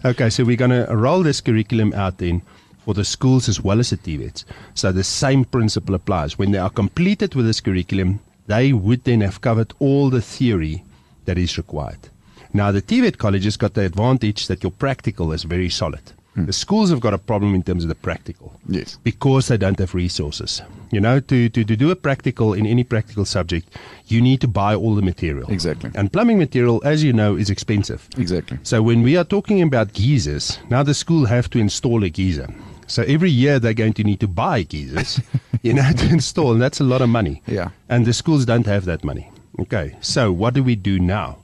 Okay, 0.03 0.31
so 0.31 0.43
we're 0.43 0.55
going 0.55 0.71
to 0.71 0.87
roll 0.95 1.21
this 1.21 1.39
curriculum 1.39 1.93
out 1.93 2.17
then 2.17 2.41
for 2.83 2.95
the 2.95 3.05
schools 3.05 3.47
as 3.47 3.61
well 3.61 3.79
as 3.79 3.91
the 3.91 3.97
TVETs. 3.97 4.45
So 4.73 4.91
the 4.91 5.03
same 5.03 5.45
principle 5.45 5.93
applies. 5.93 6.39
When 6.39 6.49
they 6.49 6.57
are 6.57 6.71
completed 6.71 7.35
with 7.35 7.45
this 7.45 7.61
curriculum, 7.61 8.19
they 8.47 8.73
would 8.73 9.03
then 9.03 9.21
have 9.21 9.41
covered 9.41 9.73
all 9.77 10.09
the 10.09 10.23
theory 10.23 10.83
that 11.25 11.37
is 11.37 11.55
required. 11.55 12.09
Now, 12.51 12.71
the 12.71 12.81
TVET 12.81 13.19
colleges 13.19 13.57
got 13.57 13.75
the 13.75 13.85
advantage 13.85 14.47
that 14.47 14.63
your 14.63 14.71
practical 14.71 15.33
is 15.33 15.43
very 15.43 15.69
solid. 15.69 16.13
The 16.35 16.53
schools 16.53 16.89
have 16.89 16.99
got 16.99 17.13
a 17.13 17.17
problem 17.17 17.55
in 17.55 17.63
terms 17.63 17.83
of 17.83 17.87
the 17.87 17.95
practical 17.95 18.59
yes. 18.67 18.97
because 19.03 19.47
they 19.47 19.55
don't 19.55 19.79
have 19.79 19.95
resources. 19.95 20.61
You 20.91 20.99
know, 20.99 21.21
to, 21.21 21.49
to, 21.49 21.63
to 21.63 21.75
do 21.75 21.91
a 21.91 21.95
practical 21.95 22.53
in 22.53 22.65
any 22.65 22.83
practical 22.83 23.23
subject, 23.23 23.69
you 24.07 24.21
need 24.21 24.41
to 24.41 24.47
buy 24.47 24.75
all 24.75 24.95
the 24.95 25.01
material. 25.01 25.49
Exactly. 25.49 25.91
And 25.95 26.11
plumbing 26.11 26.37
material, 26.37 26.81
as 26.83 27.03
you 27.03 27.13
know, 27.13 27.37
is 27.37 27.49
expensive. 27.49 28.09
Exactly. 28.17 28.59
So 28.63 28.81
when 28.81 29.01
we 29.01 29.15
are 29.15 29.23
talking 29.23 29.61
about 29.61 29.93
geysers, 29.93 30.59
now 30.69 30.83
the 30.83 30.93
school 30.93 31.25
have 31.25 31.49
to 31.51 31.59
install 31.59 32.03
a 32.03 32.09
geyser. 32.09 32.53
So 32.87 33.03
every 33.03 33.31
year 33.31 33.57
they're 33.57 33.73
going 33.73 33.93
to 33.93 34.03
need 34.03 34.19
to 34.19 34.27
buy 34.27 34.63
geysers, 34.63 35.21
you 35.61 35.73
know, 35.73 35.89
to 35.91 36.09
install, 36.09 36.51
and 36.51 36.61
that's 36.61 36.81
a 36.81 36.83
lot 36.83 37.01
of 37.01 37.09
money. 37.09 37.41
Yeah. 37.47 37.69
And 37.87 38.05
the 38.05 38.13
schools 38.13 38.45
don't 38.45 38.65
have 38.65 38.85
that 38.85 39.03
money. 39.03 39.31
Okay. 39.59 39.95
So 40.01 40.31
what 40.31 40.53
do 40.53 40.63
we 40.63 40.75
do 40.75 40.99
now? 40.99 41.37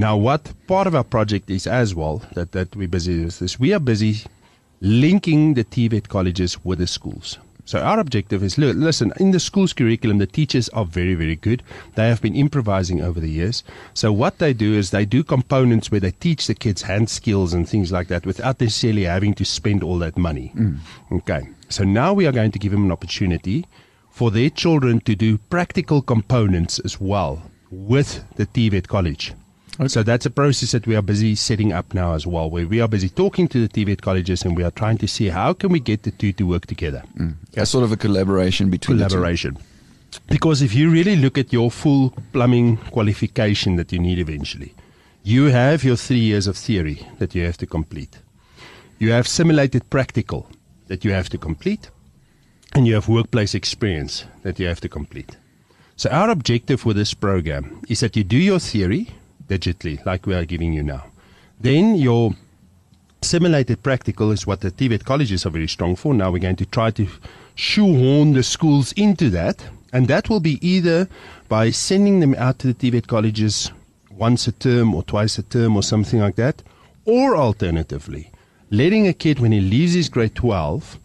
Now, 0.00 0.16
what 0.16 0.54
part 0.66 0.86
of 0.86 0.94
our 0.94 1.04
project 1.04 1.50
is 1.50 1.66
as 1.66 1.94
well 1.94 2.22
that, 2.32 2.52
that 2.52 2.74
we're 2.74 2.88
busy 2.88 3.22
with 3.22 3.42
is 3.42 3.60
we 3.60 3.74
are 3.74 3.78
busy 3.78 4.22
linking 4.80 5.52
the 5.52 5.62
TVET 5.62 6.08
colleges 6.08 6.64
with 6.64 6.78
the 6.78 6.86
schools. 6.86 7.36
So 7.66 7.80
our 7.80 8.00
objective 8.00 8.42
is 8.42 8.56
look, 8.56 8.78
listen, 8.78 9.12
in 9.20 9.32
the 9.32 9.38
school's 9.38 9.74
curriculum, 9.74 10.16
the 10.16 10.26
teachers 10.26 10.70
are 10.70 10.86
very, 10.86 11.14
very 11.14 11.36
good. 11.36 11.62
They 11.96 12.08
have 12.08 12.22
been 12.22 12.34
improvising 12.34 13.02
over 13.02 13.20
the 13.20 13.28
years. 13.28 13.62
So 13.92 14.10
what 14.10 14.38
they 14.38 14.54
do 14.54 14.72
is 14.72 14.90
they 14.90 15.04
do 15.04 15.22
components 15.22 15.90
where 15.90 16.00
they 16.00 16.12
teach 16.12 16.46
the 16.46 16.54
kids 16.54 16.80
hand 16.80 17.10
skills 17.10 17.52
and 17.52 17.68
things 17.68 17.92
like 17.92 18.08
that 18.08 18.24
without 18.24 18.58
necessarily 18.58 19.04
having 19.04 19.34
to 19.34 19.44
spend 19.44 19.82
all 19.82 19.98
that 19.98 20.16
money. 20.16 20.50
Mm. 20.56 20.78
Okay. 21.12 21.46
So 21.68 21.84
now 21.84 22.14
we 22.14 22.26
are 22.26 22.32
going 22.32 22.52
to 22.52 22.58
give 22.58 22.72
them 22.72 22.86
an 22.86 22.92
opportunity 22.92 23.66
for 24.08 24.30
their 24.30 24.48
children 24.48 25.00
to 25.00 25.14
do 25.14 25.36
practical 25.36 26.00
components 26.00 26.78
as 26.78 26.98
well 26.98 27.42
with 27.70 28.24
the 28.36 28.46
TVET 28.46 28.88
college. 28.88 29.34
So 29.86 30.02
that's 30.02 30.26
a 30.26 30.30
process 30.30 30.72
that 30.72 30.86
we 30.86 30.94
are 30.94 31.02
busy 31.02 31.34
setting 31.34 31.72
up 31.72 31.94
now 31.94 32.14
as 32.14 32.26
well, 32.26 32.50
where 32.50 32.66
we 32.66 32.80
are 32.80 32.88
busy 32.88 33.08
talking 33.08 33.48
to 33.48 33.66
the 33.66 33.68
TVET 33.68 34.02
colleges 34.02 34.44
and 34.44 34.56
we 34.56 34.62
are 34.62 34.70
trying 34.70 34.98
to 34.98 35.08
see 35.08 35.28
how 35.28 35.54
can 35.54 35.72
we 35.72 35.80
get 35.80 36.02
the 36.02 36.10
two 36.10 36.32
to 36.34 36.44
work 36.44 36.66
together. 36.66 37.02
Mm. 37.16 37.36
A 37.56 37.64
sort 37.64 37.84
of 37.84 37.92
a 37.92 37.96
collaboration 37.96 38.68
between 38.68 38.98
the 38.98 39.04
two. 39.04 39.08
Collaboration. 39.08 39.56
Because 40.28 40.60
if 40.60 40.74
you 40.74 40.90
really 40.90 41.16
look 41.16 41.38
at 41.38 41.52
your 41.52 41.70
full 41.70 42.12
plumbing 42.32 42.76
qualification 42.90 43.76
that 43.76 43.92
you 43.92 43.98
need 43.98 44.18
eventually, 44.18 44.74
You 45.22 45.46
have 45.46 45.84
your 45.84 45.96
three 45.96 46.18
years 46.18 46.46
of 46.46 46.56
theory 46.56 47.06
that 47.18 47.34
you 47.34 47.44
have 47.44 47.58
to 47.58 47.66
complete. 47.66 48.18
You 48.98 49.12
have 49.12 49.28
simulated 49.28 49.88
practical 49.90 50.48
that 50.88 51.04
you 51.04 51.12
have 51.12 51.28
to 51.28 51.38
complete. 51.38 51.90
And 52.74 52.86
you 52.86 52.94
have 52.94 53.08
workplace 53.08 53.54
experience 53.54 54.24
that 54.42 54.58
you 54.58 54.66
have 54.66 54.80
to 54.80 54.88
complete. 54.88 55.36
So 55.96 56.08
our 56.08 56.30
objective 56.30 56.86
with 56.86 56.96
this 56.96 57.12
program 57.12 57.82
is 57.88 58.00
that 58.00 58.16
you 58.16 58.24
do 58.24 58.38
your 58.38 58.60
theory 58.60 59.10
digitally, 59.50 60.04
like 60.06 60.26
we 60.26 60.34
are 60.34 60.44
giving 60.44 60.72
you 60.72 60.82
now. 60.82 61.04
Then 61.60 61.96
your 61.96 62.32
simulated 63.20 63.82
practical 63.82 64.30
is 64.30 64.46
what 64.46 64.60
the 64.60 64.70
TVET 64.70 65.04
colleges 65.04 65.44
are 65.44 65.50
very 65.50 65.68
strong 65.68 65.96
for. 65.96 66.14
Now 66.14 66.30
we're 66.30 66.38
going 66.38 66.56
to 66.56 66.66
try 66.66 66.90
to 66.92 67.06
shoehorn 67.54 68.32
the 68.32 68.42
schools 68.42 68.92
into 68.92 69.28
that. 69.30 69.68
And 69.92 70.06
that 70.08 70.28
will 70.28 70.40
be 70.40 70.64
either 70.66 71.08
by 71.48 71.70
sending 71.70 72.20
them 72.20 72.34
out 72.36 72.60
to 72.60 72.72
the 72.72 72.74
TVET 72.74 73.08
colleges 73.08 73.72
once 74.10 74.46
a 74.46 74.52
term 74.52 74.94
or 74.94 75.02
twice 75.02 75.38
a 75.38 75.42
term 75.42 75.76
or 75.76 75.82
something 75.82 76.20
like 76.20 76.36
that. 76.36 76.62
Or 77.04 77.36
alternatively, 77.36 78.30
letting 78.70 79.08
a 79.08 79.12
kid, 79.12 79.40
when 79.40 79.52
he 79.52 79.60
leaves 79.60 79.94
his 79.94 80.08
grade 80.08 80.36
12, 80.36 80.98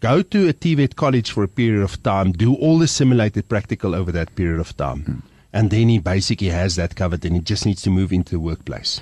go 0.00 0.22
to 0.22 0.48
a 0.48 0.52
TVET 0.52 0.96
college 0.96 1.30
for 1.30 1.42
a 1.44 1.48
period 1.48 1.82
of 1.82 2.02
time, 2.02 2.32
do 2.32 2.54
all 2.54 2.78
the 2.78 2.86
simulated 2.86 3.48
practical 3.48 3.94
over 3.94 4.12
that 4.12 4.34
period 4.34 4.60
of 4.60 4.76
time. 4.76 5.02
Mm. 5.02 5.22
And 5.56 5.70
then 5.70 5.88
he 5.88 5.98
basically 5.98 6.50
has 6.50 6.76
that 6.76 6.96
covered 6.96 7.24
and 7.24 7.34
he 7.34 7.40
just 7.40 7.64
needs 7.64 7.80
to 7.80 7.90
move 7.90 8.12
into 8.12 8.32
the 8.32 8.40
workplace 8.40 9.00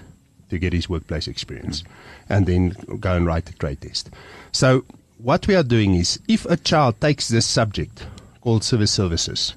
to 0.50 0.58
get 0.60 0.72
his 0.72 0.88
workplace 0.88 1.26
experience 1.26 1.82
mm. 1.82 1.86
and 2.28 2.46
then 2.46 2.68
go 3.00 3.16
and 3.16 3.26
write 3.26 3.46
the 3.46 3.54
trade 3.54 3.80
test. 3.80 4.08
So 4.52 4.84
what 5.18 5.48
we 5.48 5.56
are 5.56 5.64
doing 5.64 5.96
is 5.96 6.20
if 6.28 6.46
a 6.46 6.56
child 6.56 7.00
takes 7.00 7.26
this 7.26 7.44
subject 7.44 8.06
called 8.40 8.62
civil 8.62 8.86
services 8.86 9.56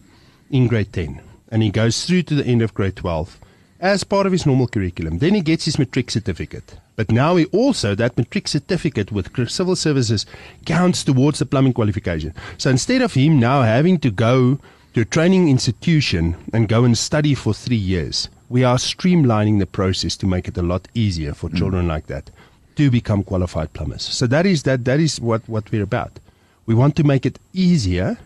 in 0.50 0.66
grade 0.66 0.92
10 0.92 1.22
and 1.52 1.62
he 1.62 1.70
goes 1.70 2.04
through 2.04 2.24
to 2.24 2.34
the 2.34 2.46
end 2.48 2.64
of 2.64 2.74
grade 2.74 2.96
12 2.96 3.42
as 3.80 4.04
part 4.04 4.26
of 4.26 4.32
his 4.32 4.48
normal 4.48 4.68
curriculum, 4.68 5.20
then 5.20 5.36
he 5.36 5.42
gets 5.42 5.66
his 5.66 5.78
matric 5.78 6.10
certificate. 6.10 6.80
But 6.96 7.12
now 7.12 7.36
he 7.36 7.46
also, 7.46 7.94
that 7.94 8.18
matric 8.18 8.48
certificate 8.48 9.12
with 9.12 9.52
civil 9.52 9.76
services 9.76 10.26
counts 10.66 11.04
towards 11.04 11.38
the 11.38 11.46
plumbing 11.46 11.74
qualification. 11.74 12.34
So 12.58 12.72
instead 12.72 13.04
of 13.04 13.14
him 13.14 13.40
now 13.40 13.62
having 13.62 14.00
to 14.00 14.10
go 14.10 14.58
to 14.98 15.02
a 15.02 15.06
training 15.06 15.48
institution 15.48 16.36
and 16.54 16.68
go 16.68 16.84
and 16.84 16.98
study 16.98 17.36
for 17.36 17.54
three 17.54 17.76
years, 17.76 18.30
we 18.50 18.64
are 18.64 18.78
streamlining 18.78 19.60
the 19.60 19.66
process 19.68 20.18
to 20.18 20.26
make 20.26 20.48
it 20.48 20.58
a 20.58 20.62
lot 20.64 20.88
easier 20.96 21.36
for 21.36 21.52
mm. 21.52 21.56
children 21.56 21.88
like 21.88 22.08
that 22.08 22.32
to 22.76 22.90
become 22.90 23.22
qualified 23.22 23.72
plumbers. 23.74 24.02
So 24.02 24.26
that 24.26 24.48
is 24.48 24.64
that 24.64 24.86
that 24.86 25.00
is 25.00 25.22
what, 25.22 25.48
what 25.48 25.72
we're 25.72 25.84
about. 25.84 26.20
We 26.66 26.74
want 26.74 26.96
to 26.96 27.04
make 27.04 27.28
it 27.28 27.38
easier 27.54 28.18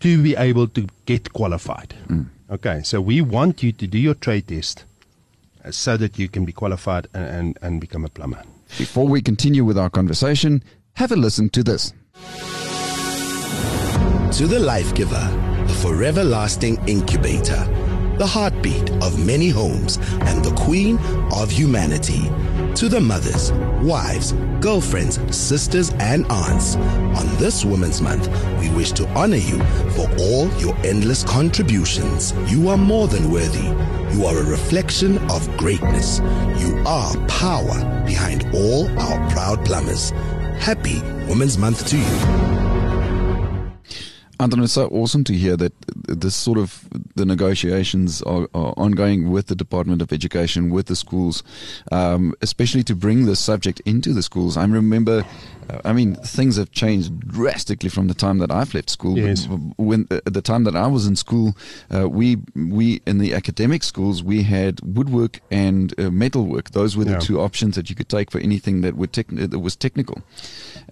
to 0.00 0.22
be 0.22 0.34
able 0.36 0.68
to 0.68 0.88
get 1.04 1.34
qualified. 1.34 1.94
Mm. 2.08 2.28
Okay, 2.50 2.80
so 2.82 3.02
we 3.02 3.20
want 3.20 3.62
you 3.62 3.70
to 3.72 3.86
do 3.86 3.98
your 3.98 4.14
trade 4.14 4.48
test 4.48 4.84
so 5.70 5.98
that 5.98 6.18
you 6.18 6.30
can 6.30 6.46
be 6.46 6.52
qualified 6.52 7.08
and, 7.12 7.26
and, 7.26 7.58
and 7.60 7.78
become 7.78 8.06
a 8.06 8.08
plumber. 8.08 8.42
Before 8.78 9.06
we 9.06 9.20
continue 9.20 9.66
with 9.66 9.76
our 9.76 9.90
conversation, 9.90 10.64
have 10.94 11.12
a 11.12 11.16
listen 11.16 11.50
to 11.50 11.62
this. 11.62 11.92
To 14.38 14.48
the 14.48 14.58
Life 14.58 14.94
Giver, 14.94 15.44
the 15.44 15.53
forever 15.84 16.24
lasting 16.24 16.78
incubator, 16.88 17.62
the 18.16 18.26
heartbeat 18.26 18.90
of 19.02 19.22
many 19.26 19.50
homes, 19.50 19.98
and 20.22 20.42
the 20.42 20.54
queen 20.56 20.98
of 21.30 21.50
humanity. 21.50 22.22
To 22.76 22.88
the 22.88 23.02
mothers, 23.02 23.52
wives, 23.82 24.32
girlfriends, 24.60 25.20
sisters, 25.36 25.90
and 26.00 26.24
aunts. 26.30 26.76
On 26.76 27.36
this 27.36 27.66
Women's 27.66 28.00
Month, 28.00 28.28
we 28.60 28.70
wish 28.70 28.92
to 28.92 29.06
honor 29.08 29.36
you 29.36 29.62
for 29.90 30.08
all 30.18 30.48
your 30.54 30.74
endless 30.86 31.22
contributions. 31.22 32.32
You 32.50 32.70
are 32.70 32.78
more 32.78 33.06
than 33.06 33.30
worthy. 33.30 33.68
You 34.16 34.24
are 34.24 34.38
a 34.38 34.50
reflection 34.50 35.18
of 35.30 35.54
greatness. 35.58 36.20
You 36.60 36.82
are 36.86 37.14
power 37.26 38.04
behind 38.06 38.48
all 38.54 38.88
our 38.98 39.30
proud 39.32 39.62
plumbers. 39.66 40.12
Happy 40.58 41.02
Women's 41.28 41.58
Month 41.58 41.86
to 41.88 41.98
you. 41.98 42.53
Anton, 44.40 44.62
it's 44.62 44.72
so 44.72 44.88
awesome 44.88 45.24
to 45.24 45.32
hear 45.34 45.56
that 45.56 45.72
this 46.08 46.34
sort 46.34 46.58
of 46.58 46.84
the 47.14 47.24
negotiations 47.24 48.22
are, 48.22 48.48
are 48.54 48.74
ongoing 48.76 49.30
with 49.30 49.46
the 49.46 49.54
Department 49.54 50.02
of 50.02 50.12
Education, 50.12 50.70
with 50.70 50.86
the 50.86 50.96
schools, 50.96 51.42
um, 51.92 52.34
especially 52.42 52.82
to 52.84 52.94
bring 52.94 53.26
this 53.26 53.40
subject 53.40 53.80
into 53.84 54.12
the 54.12 54.22
schools. 54.22 54.56
I 54.56 54.64
remember, 54.64 55.24
uh, 55.70 55.80
I 55.84 55.92
mean, 55.92 56.16
things 56.16 56.56
have 56.56 56.72
changed 56.72 57.20
drastically 57.20 57.88
from 57.88 58.08
the 58.08 58.14
time 58.14 58.38
that 58.38 58.50
I've 58.50 58.74
left 58.74 58.90
school. 58.90 59.18
Yes. 59.18 59.46
When 59.76 60.06
uh, 60.10 60.20
the 60.24 60.42
time 60.42 60.64
that 60.64 60.76
I 60.76 60.86
was 60.86 61.06
in 61.06 61.16
school, 61.16 61.56
uh, 61.94 62.08
we 62.08 62.38
we 62.54 63.00
in 63.06 63.18
the 63.18 63.34
academic 63.34 63.82
schools 63.82 64.22
we 64.22 64.42
had 64.42 64.80
woodwork 64.82 65.40
and 65.50 65.94
uh, 65.98 66.10
metalwork. 66.10 66.70
Those 66.70 66.96
were 66.96 67.04
the 67.04 67.12
yeah. 67.12 67.18
two 67.18 67.40
options 67.40 67.76
that 67.76 67.88
you 67.90 67.96
could 67.96 68.08
take 68.08 68.30
for 68.30 68.38
anything 68.40 68.80
that 68.82 68.96
would 68.96 69.12
tec- 69.12 69.28
that 69.28 69.58
was 69.58 69.76
technical. 69.76 70.22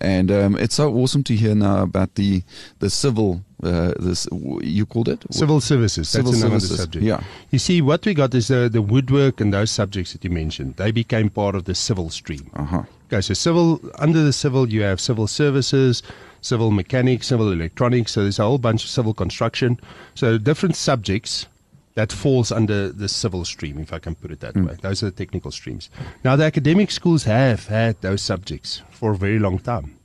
And 0.00 0.30
um, 0.30 0.56
it's 0.56 0.74
so 0.74 0.94
awesome 0.94 1.22
to 1.24 1.34
hear 1.34 1.54
now 1.54 1.82
about 1.82 2.14
the 2.14 2.42
the 2.78 2.90
civil. 2.90 3.42
Uh, 3.62 3.92
this 3.98 4.26
you 4.60 4.84
called 4.84 5.08
it 5.08 5.24
civil 5.30 5.60
services. 5.60 6.08
Civil 6.08 6.32
That's 6.32 6.42
services. 6.42 6.80
subject. 6.80 7.04
Yeah. 7.04 7.22
You 7.50 7.60
see, 7.60 7.80
what 7.80 8.04
we 8.04 8.12
got 8.14 8.34
is 8.34 8.48
the 8.48 8.68
the 8.68 8.82
woodwork 8.82 9.40
and 9.40 9.52
those 9.52 9.70
subjects 9.70 10.12
that 10.12 10.24
you 10.24 10.30
mentioned. 10.30 10.76
They 10.76 10.90
became 10.90 11.30
part 11.30 11.54
of 11.54 11.64
the 11.64 11.74
civil 11.74 12.10
stream. 12.10 12.50
Uh-huh. 12.54 12.82
Okay, 13.06 13.20
so 13.20 13.34
civil 13.34 13.80
under 13.98 14.22
the 14.22 14.32
civil 14.32 14.68
you 14.68 14.82
have 14.82 15.00
civil 15.00 15.26
services, 15.26 16.02
civil 16.40 16.70
mechanics, 16.70 17.28
civil 17.28 17.52
electronics. 17.52 18.12
So 18.12 18.22
there's 18.22 18.38
a 18.38 18.44
whole 18.44 18.58
bunch 18.58 18.84
of 18.84 18.90
civil 18.90 19.14
construction. 19.14 19.78
So 20.14 20.38
different 20.38 20.74
subjects 20.74 21.46
that 21.94 22.10
falls 22.10 22.50
under 22.50 22.88
the 22.90 23.08
civil 23.08 23.44
stream, 23.44 23.78
if 23.78 23.92
I 23.92 23.98
can 23.98 24.14
put 24.14 24.30
it 24.30 24.40
that 24.40 24.54
mm. 24.54 24.66
way. 24.66 24.76
Those 24.80 25.02
are 25.02 25.06
the 25.06 25.12
technical 25.12 25.50
streams. 25.50 25.90
Now, 26.24 26.36
the 26.36 26.44
academic 26.44 26.90
schools 26.90 27.24
have 27.24 27.66
had 27.66 28.00
those 28.00 28.22
subjects 28.22 28.82
for 28.90 29.12
a 29.12 29.16
very 29.16 29.38
long 29.38 29.58
time. 29.58 29.98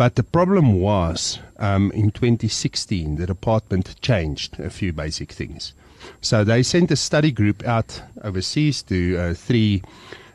But 0.00 0.14
the 0.14 0.22
problem 0.22 0.80
was 0.80 1.40
um, 1.58 1.92
in 1.92 2.10
2016, 2.10 3.16
the 3.16 3.26
department 3.26 4.00
changed 4.00 4.58
a 4.58 4.70
few 4.70 4.94
basic 4.94 5.30
things. 5.30 5.74
So 6.22 6.42
they 6.42 6.62
sent 6.62 6.90
a 6.90 6.96
study 6.96 7.30
group 7.30 7.62
out 7.66 8.00
overseas 8.24 8.80
to 8.84 9.18
uh, 9.18 9.34
three 9.34 9.82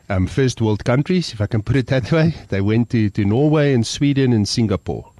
um, 0.08 0.28
first 0.28 0.60
world 0.60 0.84
countries, 0.84 1.32
if 1.32 1.40
I 1.40 1.48
can 1.48 1.64
put 1.64 1.74
it 1.74 1.88
that 1.88 2.12
way. 2.12 2.32
They 2.48 2.60
went 2.60 2.90
to, 2.90 3.10
to 3.10 3.24
Norway 3.24 3.74
and 3.74 3.84
Sweden 3.84 4.32
and 4.32 4.48
Singapore 4.48 5.10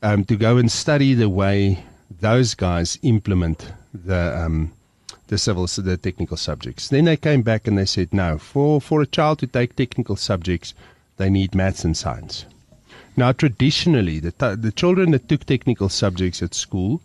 um, 0.00 0.24
to 0.26 0.36
go 0.36 0.58
and 0.58 0.70
study 0.70 1.14
the 1.14 1.28
way 1.28 1.84
those 2.20 2.54
guys 2.54 3.00
implement 3.02 3.72
the 3.92 4.44
um, 4.44 4.70
the 5.26 5.38
civil, 5.38 5.66
the 5.66 5.96
technical 5.96 6.36
subjects. 6.36 6.86
Then 6.86 7.06
they 7.06 7.16
came 7.16 7.42
back 7.42 7.66
and 7.66 7.76
they 7.76 7.86
said, 7.86 8.14
no, 8.14 8.38
for, 8.38 8.80
for 8.80 9.02
a 9.02 9.06
child 9.06 9.40
to 9.40 9.48
take 9.48 9.74
technical 9.74 10.14
subjects, 10.14 10.72
they 11.16 11.28
need 11.28 11.56
maths 11.56 11.82
and 11.82 11.96
science. 11.96 12.44
Now, 13.16 13.32
traditionally, 13.32 14.20
the, 14.20 14.32
t- 14.32 14.54
the 14.54 14.72
children 14.72 15.10
that 15.10 15.28
took 15.28 15.44
technical 15.44 15.88
subjects 15.88 16.42
at 16.42 16.54
school 16.54 17.02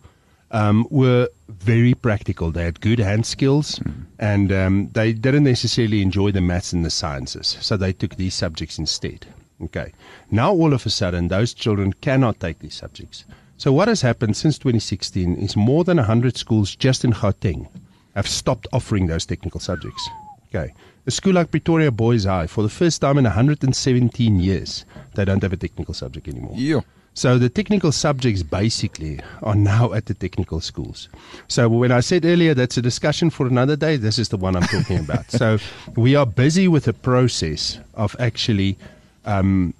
um, 0.50 0.86
were 0.90 1.28
very 1.48 1.94
practical. 1.94 2.50
They 2.50 2.64
had 2.64 2.80
good 2.80 2.98
hand 2.98 3.26
skills 3.26 3.78
mm. 3.80 4.04
and 4.18 4.50
um, 4.52 4.90
they 4.92 5.12
didn't 5.12 5.44
necessarily 5.44 6.00
enjoy 6.00 6.32
the 6.32 6.40
maths 6.40 6.72
and 6.72 6.84
the 6.84 6.90
sciences. 6.90 7.58
So 7.60 7.76
they 7.76 7.92
took 7.92 8.16
these 8.16 8.34
subjects 8.34 8.78
instead. 8.78 9.26
Okay. 9.62 9.92
Now, 10.30 10.52
all 10.52 10.72
of 10.72 10.86
a 10.86 10.90
sudden, 10.90 11.28
those 11.28 11.52
children 11.52 11.92
cannot 11.92 12.40
take 12.40 12.60
these 12.60 12.74
subjects. 12.74 13.24
So, 13.56 13.72
what 13.72 13.88
has 13.88 14.02
happened 14.02 14.36
since 14.36 14.56
2016 14.56 15.34
is 15.34 15.56
more 15.56 15.82
than 15.82 15.96
100 15.96 16.36
schools 16.36 16.76
just 16.76 17.04
in 17.04 17.12
Gauteng 17.12 17.68
have 18.14 18.28
stopped 18.28 18.68
offering 18.72 19.08
those 19.08 19.26
technical 19.26 19.60
subjects. 19.60 20.08
Okay. 20.48 20.72
A 21.08 21.10
school 21.10 21.32
like 21.32 21.50
Pretoria 21.50 21.90
Boys 21.90 22.26
High, 22.26 22.46
for 22.46 22.62
the 22.62 22.68
first 22.68 23.00
time 23.00 23.16
in 23.16 23.24
117 23.24 24.40
years, 24.40 24.84
they 25.14 25.24
don't 25.24 25.42
have 25.42 25.54
a 25.54 25.56
technical 25.56 25.94
subject 25.94 26.28
anymore. 26.28 26.52
Yeah. 26.54 26.80
So 27.14 27.38
the 27.38 27.48
technical 27.48 27.92
subjects 27.92 28.42
basically 28.42 29.18
are 29.42 29.54
now 29.54 29.94
at 29.94 30.04
the 30.04 30.12
technical 30.12 30.60
schools. 30.60 31.08
So 31.48 31.66
when 31.66 31.92
I 31.92 32.00
said 32.00 32.26
earlier 32.26 32.52
that's 32.52 32.76
a 32.76 32.82
discussion 32.82 33.30
for 33.30 33.46
another 33.46 33.74
day, 33.74 33.96
this 33.96 34.18
is 34.18 34.28
the 34.28 34.36
one 34.36 34.54
I'm 34.54 34.64
talking 34.64 34.98
about. 34.98 35.30
So 35.30 35.56
we 35.96 36.14
are 36.14 36.26
busy 36.26 36.68
with 36.68 36.86
a 36.88 36.92
process 36.92 37.78
of 37.94 38.14
actually 38.20 38.76
um, 39.24 39.72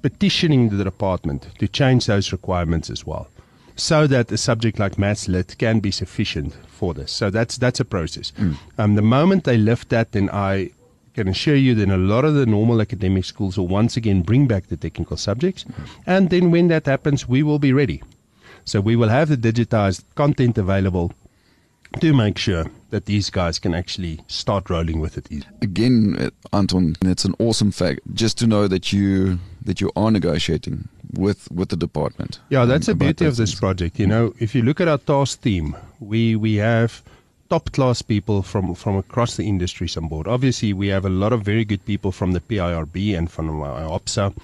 petitioning 0.00 0.70
the 0.70 0.82
department 0.82 1.48
to 1.58 1.68
change 1.68 2.06
those 2.06 2.32
requirements 2.32 2.88
as 2.88 3.04
well 3.04 3.28
so 3.76 4.06
that 4.06 4.32
a 4.32 4.38
subject 4.38 4.78
like 4.78 4.98
maths 4.98 5.28
lit 5.28 5.56
can 5.58 5.80
be 5.80 5.90
sufficient 5.90 6.54
for 6.66 6.94
this. 6.94 7.12
So 7.12 7.30
that's 7.30 7.56
that's 7.58 7.80
a 7.80 7.84
process. 7.84 8.32
Mm. 8.38 8.56
Um, 8.78 8.94
the 8.94 9.02
moment 9.02 9.44
they 9.44 9.58
lift 9.58 9.90
that, 9.90 10.12
then 10.12 10.30
I 10.30 10.70
can 11.14 11.28
assure 11.28 11.56
you 11.56 11.74
that 11.74 11.88
a 11.88 11.96
lot 11.96 12.24
of 12.24 12.34
the 12.34 12.46
normal 12.46 12.80
academic 12.80 13.24
schools 13.24 13.56
will 13.56 13.68
once 13.68 13.96
again 13.96 14.22
bring 14.22 14.46
back 14.46 14.66
the 14.66 14.76
technical 14.76 15.16
subjects, 15.16 15.64
mm. 15.64 15.88
and 16.06 16.30
then 16.30 16.50
when 16.50 16.68
that 16.68 16.86
happens, 16.86 17.28
we 17.28 17.42
will 17.42 17.58
be 17.58 17.72
ready. 17.72 18.02
So 18.64 18.80
we 18.80 18.96
will 18.96 19.08
have 19.08 19.28
the 19.28 19.36
digitized 19.36 20.04
content 20.16 20.58
available 20.58 21.12
to 22.00 22.12
make 22.12 22.38
sure 22.38 22.66
that 22.90 23.06
these 23.06 23.30
guys 23.30 23.58
can 23.58 23.74
actually 23.74 24.20
start 24.28 24.70
rolling 24.70 25.00
with 25.00 25.18
it. 25.18 25.44
Again, 25.62 26.16
uh, 26.18 26.56
Anton, 26.56 26.96
it's 27.02 27.24
an 27.24 27.34
awesome 27.38 27.72
fact 27.72 28.00
just 28.14 28.38
to 28.38 28.46
know 28.46 28.68
that 28.68 28.92
you 28.92 29.38
that 29.64 29.80
you 29.80 29.90
are 29.96 30.10
negotiating 30.10 30.88
with 31.12 31.50
with 31.50 31.70
the 31.70 31.76
department. 31.76 32.40
Yeah, 32.48 32.64
that's 32.64 32.86
the 32.86 32.94
beauty 32.94 33.24
of 33.24 33.36
this 33.36 33.54
project. 33.54 33.98
You 33.98 34.06
know, 34.06 34.34
if 34.38 34.54
you 34.54 34.62
look 34.62 34.80
at 34.80 34.88
our 34.88 34.98
task 34.98 35.42
team, 35.42 35.76
we 36.00 36.36
we 36.36 36.56
have 36.56 37.02
top 37.48 37.72
class 37.72 38.02
people 38.02 38.42
from, 38.42 38.74
from 38.74 38.96
across 38.96 39.36
the 39.36 39.44
industries 39.44 39.96
on 39.96 40.08
board. 40.08 40.26
Obviously, 40.26 40.72
we 40.72 40.88
have 40.88 41.04
a 41.04 41.08
lot 41.08 41.32
of 41.32 41.42
very 41.42 41.64
good 41.64 41.84
people 41.84 42.12
from 42.12 42.32
the 42.32 42.40
PIRB 42.40 43.16
and 43.16 43.30
from 43.30 43.48
IOPSA 43.48 44.34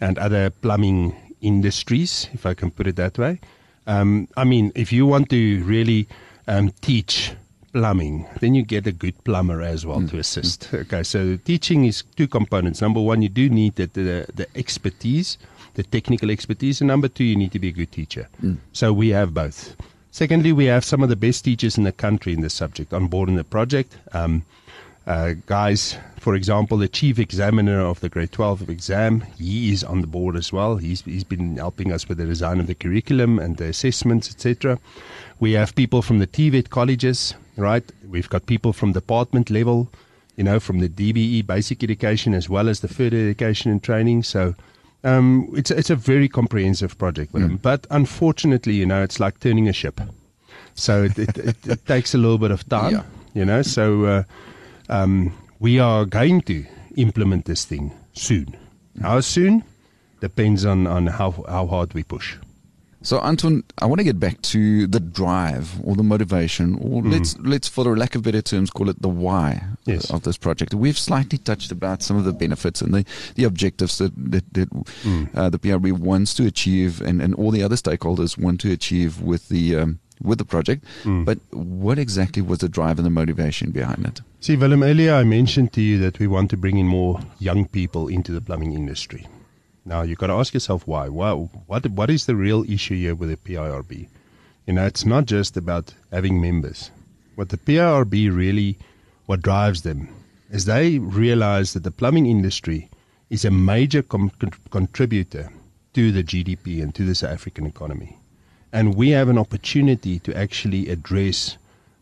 and 0.00 0.18
other 0.18 0.50
plumbing 0.50 1.14
industries, 1.40 2.28
if 2.32 2.46
I 2.46 2.54
can 2.54 2.70
put 2.70 2.86
it 2.86 2.96
that 2.96 3.18
way. 3.18 3.40
Um, 3.86 4.28
I 4.36 4.44
mean, 4.44 4.70
if 4.74 4.92
you 4.92 5.06
want 5.06 5.28
to 5.30 5.64
really 5.64 6.06
um, 6.46 6.72
teach 6.80 7.32
plumbing, 7.72 8.26
then 8.40 8.54
you 8.54 8.62
get 8.62 8.86
a 8.86 8.92
good 8.92 9.22
plumber 9.24 9.62
as 9.62 9.86
well 9.86 10.00
mm. 10.00 10.10
to 10.10 10.18
assist. 10.18 10.72
Okay, 10.74 11.02
so 11.02 11.36
teaching 11.38 11.84
is 11.84 12.02
two 12.16 12.28
components. 12.28 12.80
Number 12.80 13.00
one, 13.00 13.22
you 13.22 13.28
do 13.28 13.48
need 13.48 13.76
the, 13.76 13.86
the, 13.86 14.26
the 14.34 14.46
expertise, 14.56 15.38
the 15.74 15.82
technical 15.82 16.30
expertise, 16.30 16.80
and 16.80 16.88
number 16.88 17.08
two, 17.08 17.24
you 17.24 17.36
need 17.36 17.52
to 17.52 17.58
be 17.58 17.68
a 17.68 17.72
good 17.72 17.90
teacher. 17.90 18.28
Mm. 18.42 18.58
So 18.72 18.92
we 18.92 19.08
have 19.10 19.32
both. 19.32 19.74
Secondly, 20.10 20.52
we 20.52 20.66
have 20.66 20.84
some 20.84 21.02
of 21.02 21.08
the 21.08 21.16
best 21.16 21.44
teachers 21.44 21.78
in 21.78 21.84
the 21.84 21.92
country 21.92 22.34
in 22.34 22.42
this 22.42 22.52
subject 22.52 22.92
on 22.92 23.06
board 23.06 23.30
in 23.30 23.36
the 23.36 23.44
project. 23.44 23.96
Um, 24.12 24.44
uh, 25.06 25.34
guys, 25.46 25.96
for 26.20 26.34
example, 26.34 26.76
the 26.76 26.86
chief 26.86 27.18
examiner 27.18 27.80
of 27.80 28.00
the 28.00 28.08
grade 28.08 28.30
12 28.30 28.68
exam, 28.68 29.22
he 29.36 29.72
is 29.72 29.82
on 29.82 30.00
the 30.00 30.06
board 30.06 30.36
as 30.36 30.52
well. 30.52 30.76
He's, 30.76 31.00
he's 31.00 31.24
been 31.24 31.56
helping 31.56 31.92
us 31.92 32.08
with 32.08 32.18
the 32.18 32.26
design 32.26 32.60
of 32.60 32.68
the 32.68 32.74
curriculum 32.74 33.38
and 33.38 33.56
the 33.56 33.64
assessments, 33.64 34.30
etc. 34.30 34.78
We 35.42 35.54
have 35.54 35.74
people 35.74 36.02
from 36.02 36.20
the 36.20 36.28
TVET 36.28 36.70
colleges, 36.70 37.34
right? 37.56 37.82
We've 38.08 38.28
got 38.28 38.46
people 38.46 38.72
from 38.72 38.92
department 38.92 39.50
level, 39.50 39.88
you 40.36 40.44
know, 40.44 40.60
from 40.60 40.78
the 40.78 40.88
DBE 40.88 41.44
basic 41.48 41.82
education 41.82 42.32
as 42.32 42.48
well 42.48 42.68
as 42.68 42.78
the 42.78 42.86
further 42.86 43.16
education 43.16 43.72
and 43.72 43.82
training. 43.82 44.22
So 44.22 44.54
um, 45.02 45.52
it's 45.56 45.72
it's 45.72 45.90
a 45.90 45.96
very 45.96 46.28
comprehensive 46.28 46.96
project, 46.96 47.32
mm. 47.32 47.60
but 47.60 47.88
unfortunately, 47.90 48.74
you 48.74 48.86
know, 48.86 49.02
it's 49.02 49.18
like 49.18 49.40
turning 49.40 49.68
a 49.68 49.72
ship. 49.72 50.00
So 50.74 51.02
it, 51.02 51.18
it, 51.18 51.36
it, 51.36 51.56
it 51.66 51.86
takes 51.92 52.14
a 52.14 52.18
little 52.18 52.38
bit 52.38 52.52
of 52.52 52.68
time, 52.68 52.92
yeah. 52.92 53.02
you 53.34 53.44
know. 53.44 53.62
So 53.62 54.04
uh, 54.04 54.22
um, 54.90 55.36
we 55.58 55.80
are 55.80 56.04
going 56.04 56.42
to 56.42 56.64
implement 56.96 57.46
this 57.46 57.64
thing 57.64 57.90
soon. 58.12 58.56
How 59.00 59.18
soon 59.18 59.64
depends 60.20 60.64
on, 60.64 60.86
on 60.86 61.08
how 61.08 61.32
how 61.48 61.66
hard 61.66 61.94
we 61.94 62.04
push. 62.04 62.36
So 63.02 63.18
Anton, 63.20 63.64
I 63.78 63.86
want 63.86 63.98
to 63.98 64.04
get 64.04 64.20
back 64.20 64.40
to 64.42 64.86
the 64.86 65.00
drive 65.00 65.80
or 65.82 65.96
the 65.96 66.04
motivation, 66.04 66.76
or 66.76 67.02
mm. 67.02 67.12
let's 67.12 67.36
let's 67.38 67.68
for 67.68 67.82
the 67.84 67.90
lack 67.90 68.14
of 68.14 68.22
better 68.22 68.40
terms 68.42 68.70
call 68.70 68.88
it 68.88 69.02
the 69.02 69.08
why 69.08 69.64
yes. 69.84 70.08
of 70.10 70.22
this 70.22 70.36
project. 70.36 70.72
We've 70.72 70.98
slightly 70.98 71.38
touched 71.38 71.72
about 71.72 72.02
some 72.02 72.16
of 72.16 72.24
the 72.24 72.32
benefits 72.32 72.80
and 72.80 72.94
the, 72.94 73.04
the 73.34 73.44
objectives 73.44 73.98
that 73.98 74.12
that, 74.30 74.54
that 74.54 74.70
mm. 74.70 75.28
uh, 75.34 75.50
the 75.50 75.58
PRB 75.58 75.92
wants 75.92 76.32
to 76.34 76.46
achieve, 76.46 77.00
and, 77.00 77.20
and 77.20 77.34
all 77.34 77.50
the 77.50 77.62
other 77.62 77.76
stakeholders 77.76 78.38
want 78.38 78.60
to 78.60 78.72
achieve 78.72 79.20
with 79.20 79.48
the 79.48 79.76
um, 79.76 79.98
with 80.22 80.38
the 80.38 80.44
project. 80.44 80.84
Mm. 81.02 81.24
But 81.24 81.38
what 81.50 81.98
exactly 81.98 82.42
was 82.42 82.60
the 82.60 82.68
drive 82.68 82.98
and 82.98 83.06
the 83.06 83.10
motivation 83.10 83.72
behind 83.72 84.06
it? 84.06 84.20
See, 84.40 84.56
Willem, 84.56 84.82
earlier 84.82 85.14
I 85.14 85.24
mentioned 85.24 85.72
to 85.72 85.80
you 85.80 85.98
that 85.98 86.18
we 86.20 86.28
want 86.28 86.50
to 86.50 86.56
bring 86.56 86.78
in 86.78 86.86
more 86.86 87.20
young 87.40 87.66
people 87.66 88.06
into 88.08 88.32
the 88.32 88.40
plumbing 88.40 88.72
industry. 88.72 89.26
Now 89.84 90.02
you've 90.02 90.18
got 90.18 90.28
to 90.28 90.34
ask 90.34 90.54
yourself 90.54 90.86
why. 90.86 91.08
What 91.08 91.86
what 91.90 92.10
is 92.10 92.26
the 92.26 92.36
real 92.36 92.70
issue 92.70 92.96
here 92.96 93.14
with 93.14 93.30
the 93.30 93.36
PIRB? 93.36 94.08
You 94.66 94.74
know, 94.74 94.86
it's 94.86 95.04
not 95.04 95.26
just 95.26 95.56
about 95.56 95.94
having 96.12 96.40
members. 96.40 96.90
What 97.34 97.48
the 97.48 97.58
PIRB 97.58 98.34
really 98.34 98.78
what 99.26 99.42
drives 99.42 99.82
them 99.82 100.08
is 100.50 100.66
they 100.66 100.98
realize 100.98 101.72
that 101.72 101.82
the 101.82 101.90
plumbing 101.90 102.26
industry 102.26 102.90
is 103.30 103.44
a 103.44 103.50
major 103.50 104.02
com- 104.02 104.30
contributor 104.70 105.50
to 105.94 106.12
the 106.12 106.22
GDP 106.22 106.82
and 106.82 106.94
to 106.94 107.04
the 107.04 107.14
South 107.14 107.32
African 107.32 107.66
economy. 107.66 108.18
And 108.72 108.94
we 108.94 109.10
have 109.10 109.28
an 109.28 109.38
opportunity 109.38 110.18
to 110.20 110.36
actually 110.36 110.88
address 110.88 111.56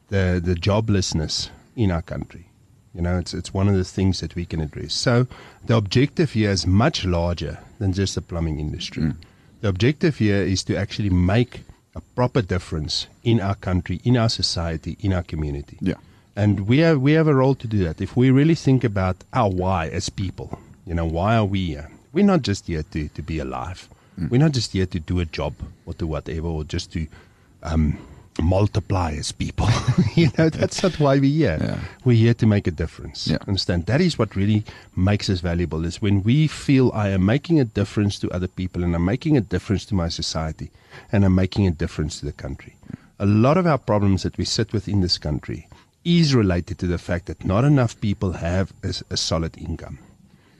the, 0.09 0.41
the 0.43 0.55
joblessness 0.55 1.49
in 1.77 1.91
our 1.91 2.03
country. 2.03 2.50
You 2.95 3.03
know, 3.03 3.19
it's 3.19 3.35
it's 3.35 3.55
one 3.55 3.69
of 3.69 3.77
the 3.77 3.85
things 3.85 4.21
that 4.21 4.35
we 4.35 4.45
can 4.45 4.61
address. 4.61 4.95
So 4.95 5.27
the 5.65 5.77
objective 5.77 6.33
here 6.33 6.51
is 6.51 6.67
much 6.67 7.05
larger 7.05 7.59
than 7.79 7.93
just 7.93 8.15
the 8.15 8.23
plumbing 8.23 8.59
industry. 8.59 9.03
Mm. 9.05 9.17
The 9.61 9.69
objective 9.69 10.17
here 10.19 10.43
is 10.43 10.65
to 10.65 10.77
actually 10.77 11.11
make 11.11 11.61
a 11.95 12.01
proper 12.01 12.43
difference 12.43 13.07
in 13.23 13.41
our 13.41 13.55
country, 13.55 14.01
in 14.05 14.17
our 14.17 14.29
society, 14.29 14.97
in 15.01 15.13
our 15.13 15.23
community. 15.23 15.77
Yeah. 15.81 15.95
And 16.35 16.67
we 16.67 16.79
have 16.79 17.01
we 17.01 17.13
have 17.13 17.29
a 17.29 17.35
role 17.35 17.55
to 17.57 17.69
do 17.69 17.85
that. 17.85 18.01
If 18.01 18.17
we 18.17 18.31
really 18.31 18.55
think 18.55 18.85
about 18.85 19.17
our 19.33 19.51
why 19.51 19.89
as 19.89 20.09
people, 20.09 20.59
you 20.87 20.95
know, 20.95 21.05
why 21.05 21.37
are 21.37 21.45
we 21.45 21.67
here? 21.67 21.91
We're 22.13 22.25
not 22.25 22.43
just 22.43 22.67
here 22.67 22.83
to, 22.83 23.09
to 23.09 23.23
be 23.23 23.39
alive. 23.39 23.89
Mm. 24.19 24.31
We're 24.31 24.39
not 24.39 24.53
just 24.53 24.73
here 24.73 24.87
to 24.87 24.99
do 24.99 25.21
a 25.21 25.25
job 25.25 25.55
or 25.87 25.95
to 25.95 26.07
whatever 26.07 26.49
or 26.49 26.65
just 26.65 26.93
to 26.93 27.07
um, 27.63 27.99
multiply 28.41 29.13
as 29.13 29.33
people. 29.33 29.69
you 30.15 30.31
know, 30.39 30.49
that's 30.49 30.83
not 30.83 30.99
why 30.99 31.19
we're 31.19 31.31
here. 31.31 31.59
Yeah. 31.61 31.79
We're 32.05 32.17
here 32.17 32.35
to 32.35 32.47
make 32.47 32.67
a 32.67 32.71
difference. 32.71 33.27
Yeah. 33.27 33.39
Understand? 33.47 33.87
That 33.87 34.01
is 34.01 34.19
what 34.19 34.37
really 34.37 34.65
makes 34.97 35.29
us 35.31 35.41
valuable 35.41 35.85
is 35.85 36.03
when 36.03 36.23
we 36.23 36.47
feel 36.47 36.91
I 36.95 37.09
am 37.09 37.25
making 37.25 37.61
a 37.61 37.65
difference 37.65 38.19
to 38.21 38.31
other 38.31 38.49
people 38.49 38.85
and 38.85 38.95
I'm 38.95 39.05
making 39.05 39.37
a 39.37 39.41
difference 39.41 39.85
to 39.87 39.95
my 39.95 40.09
society 40.09 40.71
and 41.13 41.25
I'm 41.25 41.35
making 41.35 41.67
a 41.67 41.71
difference 41.71 42.21
to 42.21 42.27
the 42.27 42.33
country. 42.33 42.77
A 43.19 43.27
lot 43.27 43.57
of 43.57 43.67
our 43.67 43.79
problems 43.79 44.23
that 44.23 44.39
we 44.39 44.45
sit 44.45 44.73
with 44.73 44.89
in 44.89 45.01
this 45.01 45.19
country 45.19 45.69
is 46.05 46.35
related 46.35 46.79
to 46.79 46.87
the 46.87 46.99
fact 46.99 47.27
that 47.27 47.45
not 47.45 47.65
enough 47.65 48.01
people 48.01 48.33
have 48.33 48.73
a, 48.83 48.95
a 49.11 49.17
solid 49.17 49.57
income. 49.59 49.99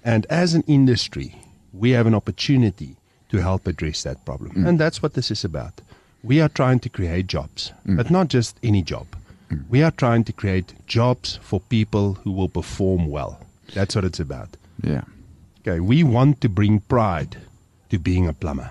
And 0.05 0.27
as 0.27 0.55
an 0.55 0.65
industry, 0.67 1.35
we 1.73 1.91
have 1.91 2.07
an 2.07 2.15
opportunity 2.15 2.97
to 3.31 3.39
help 3.39 3.67
address 3.67 4.03
that 4.03 4.25
problem. 4.25 4.53
Mm. 4.53 4.69
And 4.69 4.79
that's 4.79 5.03
what 5.03 5.15
this 5.15 5.31
is 5.31 5.45
about 5.45 5.81
we 6.23 6.41
are 6.41 6.49
trying 6.49 6.81
to 6.81 6.89
create 6.89 7.27
jobs, 7.27 7.73
mm. 7.87 7.97
but 7.97 8.11
not 8.11 8.29
just 8.29 8.59
any 8.63 8.83
job. 8.83 9.07
Mm. 9.51 9.65
We 9.69 9.83
are 9.83 9.91
trying 9.91 10.25
to 10.25 10.33
create 10.33 10.75
jobs 10.87 11.39
for 11.43 11.61
people 11.61 12.15
who 12.15 12.33
will 12.33 12.49
perform 12.49 13.09
well. 13.09 13.41
That's 13.75 13.95
what 13.95 14.05
it's 14.05 14.21
about. 14.21 14.49
Yeah. 14.83 15.03
Okay, 15.61 15.81
we 15.81 16.03
want 16.03 16.41
to 16.41 16.49
bring 16.49 16.81
pride 16.81 17.37
to 17.91 17.99
being 17.99 18.27
a 18.27 18.33
plumber. 18.33 18.71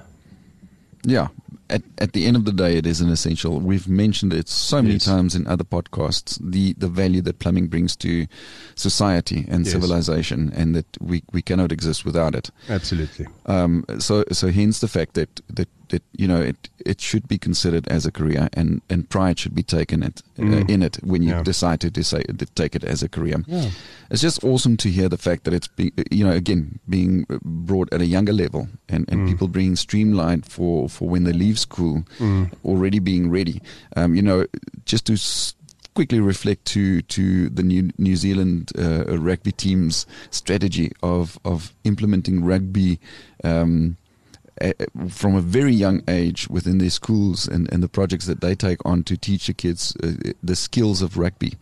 Yeah. 1.03 1.27
At, 1.71 1.83
at 1.99 2.13
the 2.13 2.25
end 2.25 2.35
of 2.35 2.45
the 2.45 2.51
day, 2.51 2.77
it 2.77 2.87
is 2.87 2.99
an 2.99 3.09
essential. 3.09 3.59
We've 3.59 3.87
mentioned 3.87 4.33
it 4.33 4.49
so 4.49 4.81
many 4.81 4.95
yes. 4.95 5.05
times 5.05 5.35
in 5.35 5.45
other 5.45 5.63
podcasts 5.63 6.39
the, 6.41 6.73
the 6.73 6.87
value 6.87 7.21
that 7.21 7.37
plumbing 7.37 7.67
brings 7.67 7.95
to 7.97 8.25
society 8.73 9.45
and 9.47 9.65
yes. 9.65 9.73
civilization, 9.73 10.51
and 10.55 10.75
that 10.75 10.87
we, 10.99 11.21
we 11.31 11.43
cannot 11.43 11.71
exist 11.71 12.05
without 12.05 12.33
it. 12.33 12.49
Absolutely. 12.69 13.27
Um, 13.45 13.85
so, 13.99 14.23
so 14.31 14.49
hence 14.49 14.79
the 14.79 14.87
fact 14.87 15.13
that, 15.13 15.41
that 15.47 15.69
that 15.89 16.03
you 16.13 16.27
know 16.27 16.41
it 16.41 16.69
it 16.85 17.01
should 17.01 17.27
be 17.27 17.37
considered 17.37 17.87
as 17.87 18.05
a 18.05 18.11
career 18.11 18.49
and 18.53 18.81
and 18.89 19.09
pride 19.09 19.37
should 19.37 19.53
be 19.53 19.63
taken 19.63 20.03
it 20.03 20.21
uh, 20.37 20.41
mm. 20.41 20.61
uh, 20.61 20.65
in 20.73 20.81
it 20.81 20.97
when 21.03 21.21
you 21.21 21.29
yeah. 21.29 21.43
decide 21.43 21.79
to 21.81 21.89
decide 21.89 22.25
to 22.39 22.45
take 22.45 22.75
it 22.75 22.83
as 22.83 23.03
a 23.03 23.09
career. 23.09 23.43
Yeah. 23.47 23.69
It's 24.09 24.21
just 24.21 24.43
awesome 24.43 24.77
to 24.77 24.89
hear 24.89 25.09
the 25.09 25.17
fact 25.17 25.43
that 25.43 25.53
it's 25.53 25.67
be, 25.67 25.91
you 26.09 26.25
know 26.25 26.31
again 26.31 26.79
being 26.87 27.25
brought 27.43 27.91
at 27.93 28.01
a 28.01 28.05
younger 28.05 28.33
level 28.33 28.67
and, 28.87 29.07
and 29.09 29.21
mm. 29.21 29.29
people 29.29 29.47
being 29.47 29.75
streamlined 29.75 30.45
for 30.45 30.89
for 30.89 31.07
when 31.07 31.23
they 31.23 31.33
leave 31.33 31.59
school 31.59 32.03
mm. 32.17 32.51
already 32.63 32.99
being 32.99 33.29
ready. 33.29 33.61
Um, 33.95 34.15
you 34.15 34.21
know 34.21 34.45
just 34.85 35.05
to 35.07 35.17
quickly 35.99 36.19
reflect 36.19 36.63
to 36.63 37.01
to 37.03 37.49
the 37.49 37.63
New 37.63 37.91
New 37.97 38.15
Zealand 38.15 38.71
uh, 38.77 39.17
rugby 39.17 39.51
team's 39.51 40.05
strategy 40.31 40.91
of 41.03 41.37
of 41.43 41.73
implementing 41.83 42.43
rugby 42.43 42.99
um, 43.43 43.97
from 45.09 45.35
a 45.35 45.41
very 45.41 45.73
young 45.73 46.01
age 46.07 46.47
within 46.49 46.77
their 46.77 46.89
schools 46.89 47.47
and, 47.47 47.71
and 47.71 47.81
the 47.81 47.89
projects 47.89 48.25
that 48.25 48.41
they 48.41 48.55
take 48.55 48.83
on 48.85 49.03
to 49.03 49.17
teach 49.17 49.47
the 49.47 49.53
kids 49.53 49.95
uh, 50.03 50.11
the 50.43 50.55
skills 50.55 51.01
of 51.01 51.17
rugby. 51.17 51.53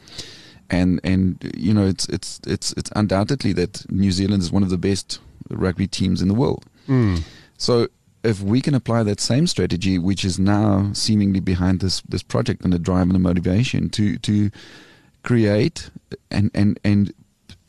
And 0.69 0.99
and 1.03 1.51
you 1.55 1.73
know 1.73 1.87
it's 1.87 2.07
it's 2.09 2.39
it's 2.45 2.73
it's 2.73 2.91
undoubtedly 2.95 3.53
that 3.53 3.89
New 3.89 4.11
Zealand 4.11 4.43
is 4.43 4.51
one 4.51 4.63
of 4.63 4.69
the 4.69 4.77
best 4.77 5.19
rugby 5.49 5.87
teams 5.87 6.21
in 6.21 6.27
the 6.27 6.33
world. 6.33 6.65
Mm. 6.87 7.23
So 7.57 7.87
if 8.23 8.41
we 8.41 8.61
can 8.61 8.73
apply 8.73 9.03
that 9.03 9.21
same 9.21 9.47
strategy, 9.47 9.97
which 9.97 10.25
is 10.25 10.37
now 10.37 10.91
seemingly 10.93 11.39
behind 11.39 11.79
this 11.79 12.01
this 12.01 12.23
project 12.23 12.63
and 12.63 12.73
the 12.73 12.79
drive 12.79 13.03
and 13.03 13.15
the 13.15 13.19
motivation 13.19 13.89
to 13.91 14.17
to 14.19 14.51
create 15.23 15.89
and 16.31 16.51
and 16.53 16.79
and 16.83 17.13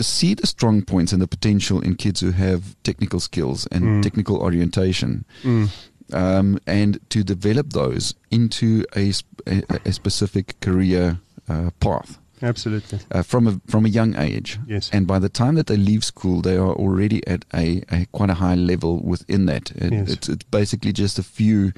see 0.00 0.34
the 0.34 0.46
strong 0.46 0.82
points 0.82 1.12
and 1.12 1.20
the 1.20 1.26
potential 1.26 1.80
in 1.80 1.94
kids 1.94 2.20
who 2.20 2.30
have 2.32 2.76
technical 2.82 3.20
skills 3.20 3.66
and 3.66 3.84
mm. 3.84 4.02
technical 4.02 4.36
orientation. 4.38 5.24
Mm. 5.42 5.70
Um, 6.10 6.58
and 6.66 6.98
to 7.10 7.22
develop 7.22 7.74
those 7.74 8.14
into 8.30 8.86
a, 8.96 9.12
a, 9.46 9.62
a 9.84 9.92
specific 9.92 10.58
career 10.60 11.18
uh, 11.48 11.70
path. 11.80 12.18
Absolutely. 12.42 13.00
Uh, 13.10 13.22
from 13.22 13.46
a 13.46 13.60
from 13.66 13.84
a 13.84 13.88
young 13.88 14.16
age. 14.16 14.58
Yes. 14.66 14.90
And 14.92 15.06
by 15.06 15.18
the 15.18 15.28
time 15.28 15.56
that 15.56 15.66
they 15.66 15.76
leave 15.76 16.04
school, 16.04 16.40
they 16.40 16.56
are 16.56 16.72
already 16.72 17.26
at 17.26 17.44
a, 17.52 17.82
a 17.90 18.06
quite 18.12 18.30
a 18.30 18.34
high 18.34 18.54
level 18.54 19.00
within 19.00 19.46
that. 19.46 19.70
It, 19.72 19.92
yes. 19.92 20.12
it's, 20.12 20.28
it's 20.28 20.44
basically 20.44 20.92
just 20.92 21.18
a 21.18 21.22
few 21.22 21.72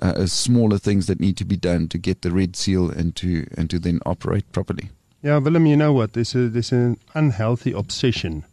uh, 0.00 0.26
smaller 0.26 0.78
things 0.78 1.06
that 1.06 1.20
need 1.20 1.36
to 1.36 1.44
be 1.44 1.56
done 1.56 1.88
to 1.88 1.98
get 1.98 2.22
the 2.22 2.30
red 2.30 2.56
seal 2.56 2.90
and 2.90 3.14
to 3.16 3.46
and 3.56 3.68
to 3.70 3.78
then 3.78 4.00
operate 4.06 4.50
properly. 4.52 4.90
Yeah, 5.20 5.38
Willem, 5.38 5.66
you 5.66 5.76
know 5.76 5.92
what? 5.92 6.12
There's 6.12 6.34
a 6.36 6.48
there's 6.48 6.70
an 6.70 6.96
unhealthy 7.14 7.72
obsession 7.72 8.44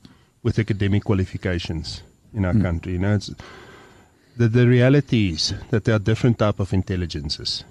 with 0.41 0.57
academic 0.57 1.03
qualifications 1.03 2.01
in 2.33 2.43
our 2.43 2.53
mm. 2.53 2.63
country. 2.63 2.93
You 2.93 2.99
know, 2.99 3.15
it's, 3.15 3.29
the 4.35 4.47
the 4.47 4.67
reality 4.67 5.29
is 5.29 5.53
that 5.69 5.83
there 5.83 5.95
are 5.95 5.99
different 5.99 6.39
type 6.39 6.59
of 6.59 6.73
intelligences. 6.73 7.63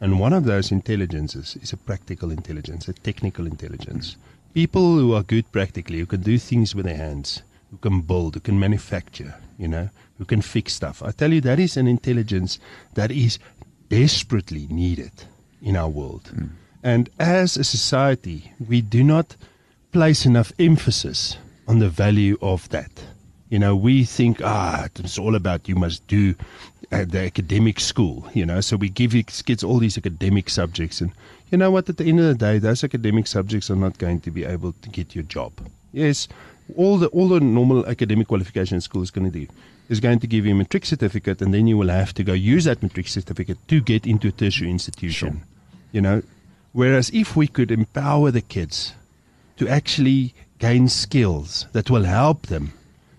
And 0.00 0.20
one 0.20 0.32
of 0.32 0.44
those 0.44 0.70
intelligences 0.70 1.56
is 1.60 1.72
a 1.72 1.76
practical 1.76 2.30
intelligence, 2.30 2.88
a 2.88 2.92
technical 2.92 3.46
intelligence. 3.46 4.16
People 4.54 4.96
who 4.96 5.12
are 5.12 5.22
good 5.22 5.50
practically, 5.52 5.98
who 5.98 6.06
can 6.06 6.22
do 6.22 6.38
things 6.38 6.74
with 6.74 6.86
their 6.86 6.96
hands, 6.96 7.42
who 7.70 7.76
can 7.78 8.00
build, 8.00 8.34
who 8.34 8.40
can 8.40 8.58
manufacture, 8.58 9.34
you 9.58 9.68
know, 9.68 9.90
who 10.18 10.24
can 10.24 10.40
fix 10.40 10.72
stuff. 10.72 11.02
I 11.02 11.10
tell 11.10 11.32
you, 11.32 11.40
that 11.42 11.58
is 11.58 11.76
an 11.76 11.86
intelligence 11.86 12.58
that 12.94 13.10
is 13.10 13.38
desperately 13.90 14.68
needed 14.70 15.12
in 15.60 15.76
our 15.76 15.88
world. 15.88 16.30
Mm. 16.34 16.50
And 16.82 17.10
as 17.18 17.56
a 17.56 17.64
society, 17.64 18.52
we 18.68 18.80
do 18.80 19.04
not 19.04 19.36
place 19.92 20.24
enough 20.24 20.52
emphasis 20.58 21.36
on 21.68 21.78
the 21.78 21.88
value 21.88 22.38
of 22.40 22.68
that. 22.70 22.90
You 23.50 23.58
know, 23.58 23.74
we 23.76 24.04
think, 24.04 24.40
ah, 24.42 24.88
it's 24.96 25.18
all 25.18 25.34
about 25.34 25.68
you 25.68 25.74
must 25.74 26.06
do 26.06 26.34
at 26.92 27.10
the 27.10 27.20
academic 27.20 27.78
school, 27.80 28.28
you 28.34 28.44
know, 28.44 28.60
so 28.60 28.76
we 28.76 28.88
give 28.88 29.12
kids 29.12 29.62
all 29.62 29.78
these 29.78 29.98
academic 29.98 30.50
subjects. 30.50 31.00
And 31.00 31.12
you 31.50 31.58
know 31.58 31.70
what, 31.70 31.88
at 31.88 31.96
the 31.96 32.04
end 32.04 32.20
of 32.20 32.26
the 32.26 32.34
day, 32.34 32.58
those 32.58 32.82
academic 32.82 33.26
subjects 33.26 33.70
are 33.70 33.76
not 33.76 33.98
going 33.98 34.20
to 34.20 34.30
be 34.30 34.44
able 34.44 34.72
to 34.72 34.88
get 34.88 35.14
you 35.14 35.20
a 35.20 35.24
job. 35.24 35.52
Yes, 35.92 36.28
all 36.76 36.98
the 36.98 37.08
all 37.08 37.28
the 37.28 37.40
normal 37.40 37.86
academic 37.86 38.28
qualification 38.28 38.80
school 38.80 39.02
is 39.02 39.10
going 39.10 39.30
to 39.30 39.38
do 39.38 39.46
is 39.88 39.98
going 39.98 40.20
to 40.20 40.26
give 40.26 40.46
you 40.46 40.52
a 40.52 40.54
matric 40.54 40.86
certificate, 40.86 41.42
and 41.42 41.52
then 41.52 41.66
you 41.66 41.76
will 41.76 41.88
have 41.88 42.14
to 42.14 42.22
go 42.22 42.32
use 42.32 42.64
that 42.64 42.82
matric 42.82 43.08
certificate 43.08 43.58
to 43.66 43.80
get 43.80 44.06
into 44.06 44.28
a 44.28 44.32
tertiary 44.32 44.70
institution. 44.70 45.38
Sure. 45.38 45.46
You 45.92 46.00
know, 46.00 46.22
whereas 46.72 47.10
if 47.10 47.36
we 47.36 47.46
could 47.46 47.70
empower 47.70 48.30
the 48.30 48.40
kids 48.40 48.94
to 49.56 49.68
actually 49.68 50.34
gain 50.58 50.88
skills 50.88 51.66
that 51.72 51.90
will 51.90 52.04
help 52.04 52.46
them 52.46 52.72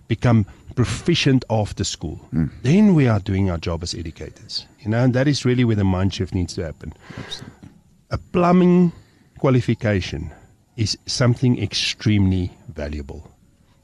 become 0.08 0.46
proficient 0.76 1.44
after 1.50 1.84
school, 1.84 2.20
mm. 2.34 2.50
then 2.64 2.96
we 2.96 3.08
are 3.08 3.20
doing 3.20 3.50
our 3.50 3.58
job 3.58 3.84
as 3.84 3.94
educators. 3.94 4.66
You 4.80 4.90
know, 4.90 5.04
and 5.04 5.14
that 5.14 5.28
is 5.28 5.46
really 5.46 5.64
where 5.64 5.76
the 5.76 5.84
mind 5.84 6.14
shift 6.14 6.34
needs 6.34 6.54
to 6.56 6.64
happen. 6.64 6.94
Absolutely. 7.18 7.70
A 8.12 8.18
plumbing 8.18 8.92
qualification 9.38 10.32
is 10.78 10.98
something 11.06 11.62
extremely 11.62 12.52
valuable. 12.70 13.30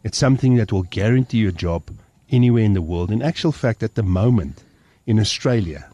It's 0.03 0.17
something 0.17 0.55
that 0.55 0.71
will 0.71 0.83
guarantee 0.83 1.37
you 1.37 1.49
a 1.49 1.53
job 1.53 1.89
anywhere 2.29 2.63
in 2.63 2.73
the 2.73 2.81
world. 2.81 3.11
In 3.11 3.21
actual 3.21 3.51
fact, 3.51 3.83
at 3.83 3.95
the 3.95 4.03
moment 4.03 4.63
in 5.05 5.19
Australia, 5.19 5.89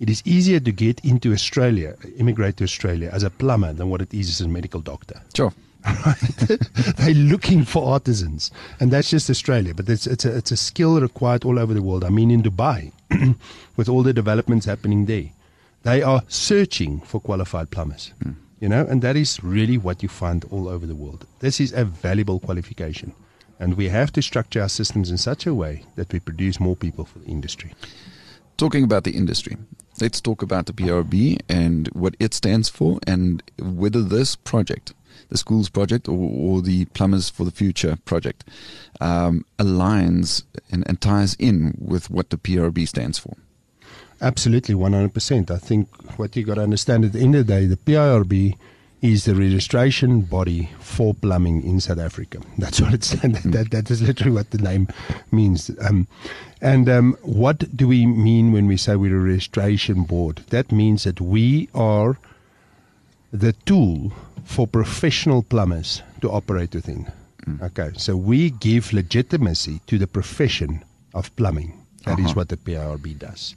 it 0.00 0.08
is 0.08 0.22
easier 0.24 0.58
to 0.60 0.72
get 0.72 1.04
into 1.04 1.32
Australia, 1.32 1.94
immigrate 2.16 2.56
to 2.56 2.64
Australia 2.64 3.10
as 3.12 3.22
a 3.22 3.30
plumber 3.30 3.72
than 3.74 3.90
what 3.90 4.00
it 4.00 4.12
is 4.14 4.30
as 4.30 4.40
a 4.40 4.48
medical 4.48 4.80
doctor. 4.80 5.20
Sure. 5.36 5.52
They're 6.96 7.14
looking 7.14 7.64
for 7.64 7.92
artisans, 7.92 8.50
and 8.80 8.90
that's 8.90 9.10
just 9.10 9.30
Australia. 9.30 9.74
But 9.74 9.88
it's 9.88 10.06
it's 10.06 10.24
a, 10.24 10.36
it's 10.36 10.50
a 10.50 10.56
skill 10.56 11.00
required 11.00 11.44
all 11.44 11.58
over 11.58 11.72
the 11.72 11.82
world. 11.82 12.04
I 12.04 12.10
mean, 12.10 12.30
in 12.30 12.42
Dubai, 12.42 12.92
with 13.76 13.88
all 13.88 14.02
the 14.02 14.12
developments 14.12 14.66
happening 14.66 15.06
there, 15.06 15.30
they 15.82 16.02
are 16.02 16.22
searching 16.28 17.00
for 17.00 17.20
qualified 17.20 17.70
plumbers. 17.70 18.12
Mm. 18.24 18.34
You 18.60 18.68
know, 18.68 18.86
and 18.86 19.00
that 19.00 19.16
is 19.16 19.42
really 19.42 19.78
what 19.78 20.02
you 20.02 20.08
find 20.10 20.44
all 20.50 20.68
over 20.68 20.86
the 20.86 20.94
world. 20.94 21.26
This 21.38 21.60
is 21.60 21.72
a 21.72 21.84
valuable 21.84 22.40
qualification. 22.40 23.14
And 23.58 23.74
we 23.74 23.88
have 23.88 24.12
to 24.12 24.22
structure 24.22 24.60
our 24.60 24.68
systems 24.68 25.10
in 25.10 25.16
such 25.18 25.46
a 25.46 25.54
way 25.54 25.84
that 25.96 26.12
we 26.12 26.20
produce 26.20 26.60
more 26.60 26.76
people 26.76 27.06
for 27.06 27.20
the 27.20 27.26
industry. 27.26 27.74
Talking 28.58 28.84
about 28.84 29.04
the 29.04 29.12
industry, 29.12 29.56
let's 30.00 30.20
talk 30.20 30.42
about 30.42 30.66
the 30.66 30.72
PRB 30.72 31.40
and 31.48 31.88
what 31.88 32.16
it 32.18 32.34
stands 32.34 32.68
for 32.68 32.98
and 33.06 33.42
whether 33.58 34.02
this 34.02 34.36
project, 34.36 34.92
the 35.28 35.38
schools 35.38 35.68
project 35.68 36.08
or, 36.08 36.16
or 36.16 36.62
the 36.62 36.86
Plumbers 36.86 37.30
for 37.30 37.44
the 37.44 37.50
Future 37.50 37.96
project, 38.04 38.44
um, 39.00 39.44
aligns 39.58 40.44
and, 40.70 40.86
and 40.86 41.00
ties 41.00 41.34
in 41.38 41.76
with 41.78 42.10
what 42.10 42.30
the 42.30 42.36
PRB 42.36 42.86
stands 42.86 43.18
for. 43.18 43.36
Absolutely, 44.22 44.74
100%. 44.74 45.50
I 45.50 45.56
think 45.56 45.88
what 46.18 46.36
you 46.36 46.44
got 46.44 46.54
to 46.54 46.62
understand 46.62 47.04
at 47.04 47.12
the 47.12 47.20
end 47.20 47.34
of 47.34 47.46
the 47.46 47.52
day, 47.52 47.66
the 47.66 47.76
PIRB 47.76 48.56
is 49.02 49.24
the 49.24 49.34
registration 49.34 50.20
body 50.20 50.70
for 50.78 51.14
plumbing 51.14 51.62
in 51.62 51.80
South 51.80 51.98
Africa. 51.98 52.40
That's 52.58 52.80
what 52.80 52.92
it's 52.92 53.10
that, 53.10 53.68
that 53.70 53.90
is 53.90 54.02
literally 54.02 54.32
what 54.32 54.50
the 54.50 54.58
name 54.58 54.88
means. 55.30 55.70
Um, 55.80 56.06
and 56.60 56.88
um, 56.88 57.16
what 57.22 57.74
do 57.74 57.88
we 57.88 58.06
mean 58.06 58.52
when 58.52 58.66
we 58.66 58.76
say 58.76 58.96
we're 58.96 59.16
a 59.16 59.20
registration 59.20 60.04
board? 60.04 60.42
That 60.50 60.70
means 60.70 61.04
that 61.04 61.20
we 61.20 61.68
are 61.74 62.18
the 63.32 63.52
tool 63.64 64.12
for 64.44 64.66
professional 64.66 65.42
plumbers 65.42 66.02
to 66.20 66.30
operate 66.30 66.74
within. 66.74 67.10
Mm. 67.46 67.62
Okay, 67.62 67.92
so 67.96 68.16
we 68.16 68.50
give 68.50 68.92
legitimacy 68.92 69.80
to 69.86 69.98
the 69.98 70.06
profession 70.06 70.84
of 71.14 71.34
plumbing. 71.36 71.78
That 72.04 72.18
uh-huh. 72.18 72.28
is 72.28 72.36
what 72.36 72.48
the 72.48 72.56
PIRB 72.56 73.18
does. 73.18 73.54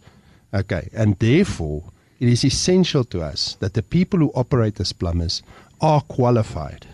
Okay, 0.53 0.89
and 0.93 1.17
therefore 1.19 1.84
it 2.24 2.30
is 2.30 2.46
essential 2.46 3.04
to 3.04 3.22
us 3.22 3.58
that 3.60 3.74
the 3.74 3.84
people 3.84 4.18
who 4.18 4.32
operate 4.34 4.80
as 4.80 4.94
plumbers 4.94 5.44
are 5.82 6.00
qualified. 6.00 6.88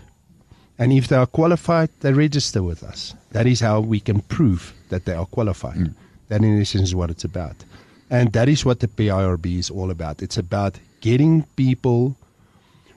And 0.76 0.92
if 0.92 1.06
they 1.06 1.14
are 1.14 1.26
qualified, 1.26 1.88
they 2.00 2.12
register 2.12 2.64
with 2.64 2.82
us. 2.82 3.14
That 3.30 3.46
is 3.46 3.60
how 3.60 3.78
we 3.78 4.00
can 4.00 4.22
prove 4.22 4.74
that 4.88 5.04
they 5.04 5.12
are 5.12 5.26
qualified. 5.26 5.76
Mm. 5.76 5.94
That, 6.30 6.42
in 6.42 6.60
essence, 6.60 6.88
is 6.88 6.94
what 6.96 7.10
it's 7.10 7.22
about. 7.22 7.54
And 8.10 8.32
that 8.32 8.48
is 8.48 8.64
what 8.64 8.80
the 8.80 8.88
PIRB 8.88 9.56
is 9.56 9.70
all 9.70 9.92
about. 9.92 10.20
It's 10.20 10.36
about 10.36 10.80
getting 11.00 11.44
people 11.54 12.16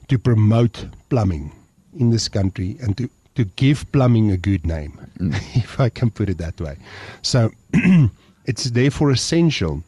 to 0.08 0.18
promote 0.18 0.86
plumbing 1.10 1.52
in 1.96 2.10
this 2.10 2.28
country 2.28 2.76
and 2.82 2.98
to, 2.98 3.08
to 3.36 3.44
give 3.44 3.86
plumbing 3.92 4.32
a 4.32 4.36
good 4.36 4.66
name, 4.66 4.98
mm. 5.20 5.32
if 5.54 5.78
I 5.78 5.88
can 5.88 6.10
put 6.10 6.28
it 6.28 6.38
that 6.38 6.60
way. 6.60 6.78
So 7.22 7.52
it's 8.44 8.64
therefore 8.70 9.12
essential 9.12 9.84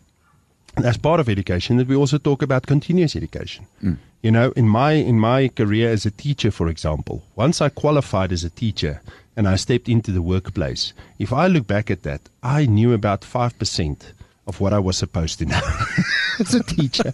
as 0.85 0.97
part 0.97 1.21
of 1.21 1.29
education 1.29 1.77
that 1.77 1.89
we 1.89 1.97
also 1.97 2.19
talk 2.19 2.43
about 2.43 2.67
continuous 2.67 3.17
education. 3.17 3.67
Mm. 3.83 3.99
You 4.23 4.31
know, 4.31 4.53
in 4.57 4.69
my 4.69 4.93
in 4.93 5.19
my 5.19 5.49
career 5.49 5.91
as 5.91 6.07
a 6.07 6.11
teacher, 6.11 6.51
for 6.51 6.69
example, 6.69 7.23
once 7.37 7.61
I 7.61 7.69
qualified 7.69 8.33
as 8.33 8.45
a 8.45 8.51
teacher 8.51 9.01
and 9.37 9.47
I 9.49 9.57
stepped 9.57 9.89
into 9.89 10.11
the 10.11 10.23
workplace, 10.23 10.93
if 11.19 11.33
I 11.33 11.47
look 11.47 11.67
back 11.67 11.91
at 11.91 12.03
that, 12.03 12.23
I 12.43 12.67
knew 12.67 12.93
about 12.93 13.25
five 13.25 13.59
percent 13.59 14.13
of 14.47 14.61
what 14.61 14.73
I 14.73 14.79
was 14.79 14.97
supposed 14.97 15.39
to 15.41 15.47
know 15.47 15.61
as 16.41 16.55
a 16.55 16.63
teacher. 16.63 17.13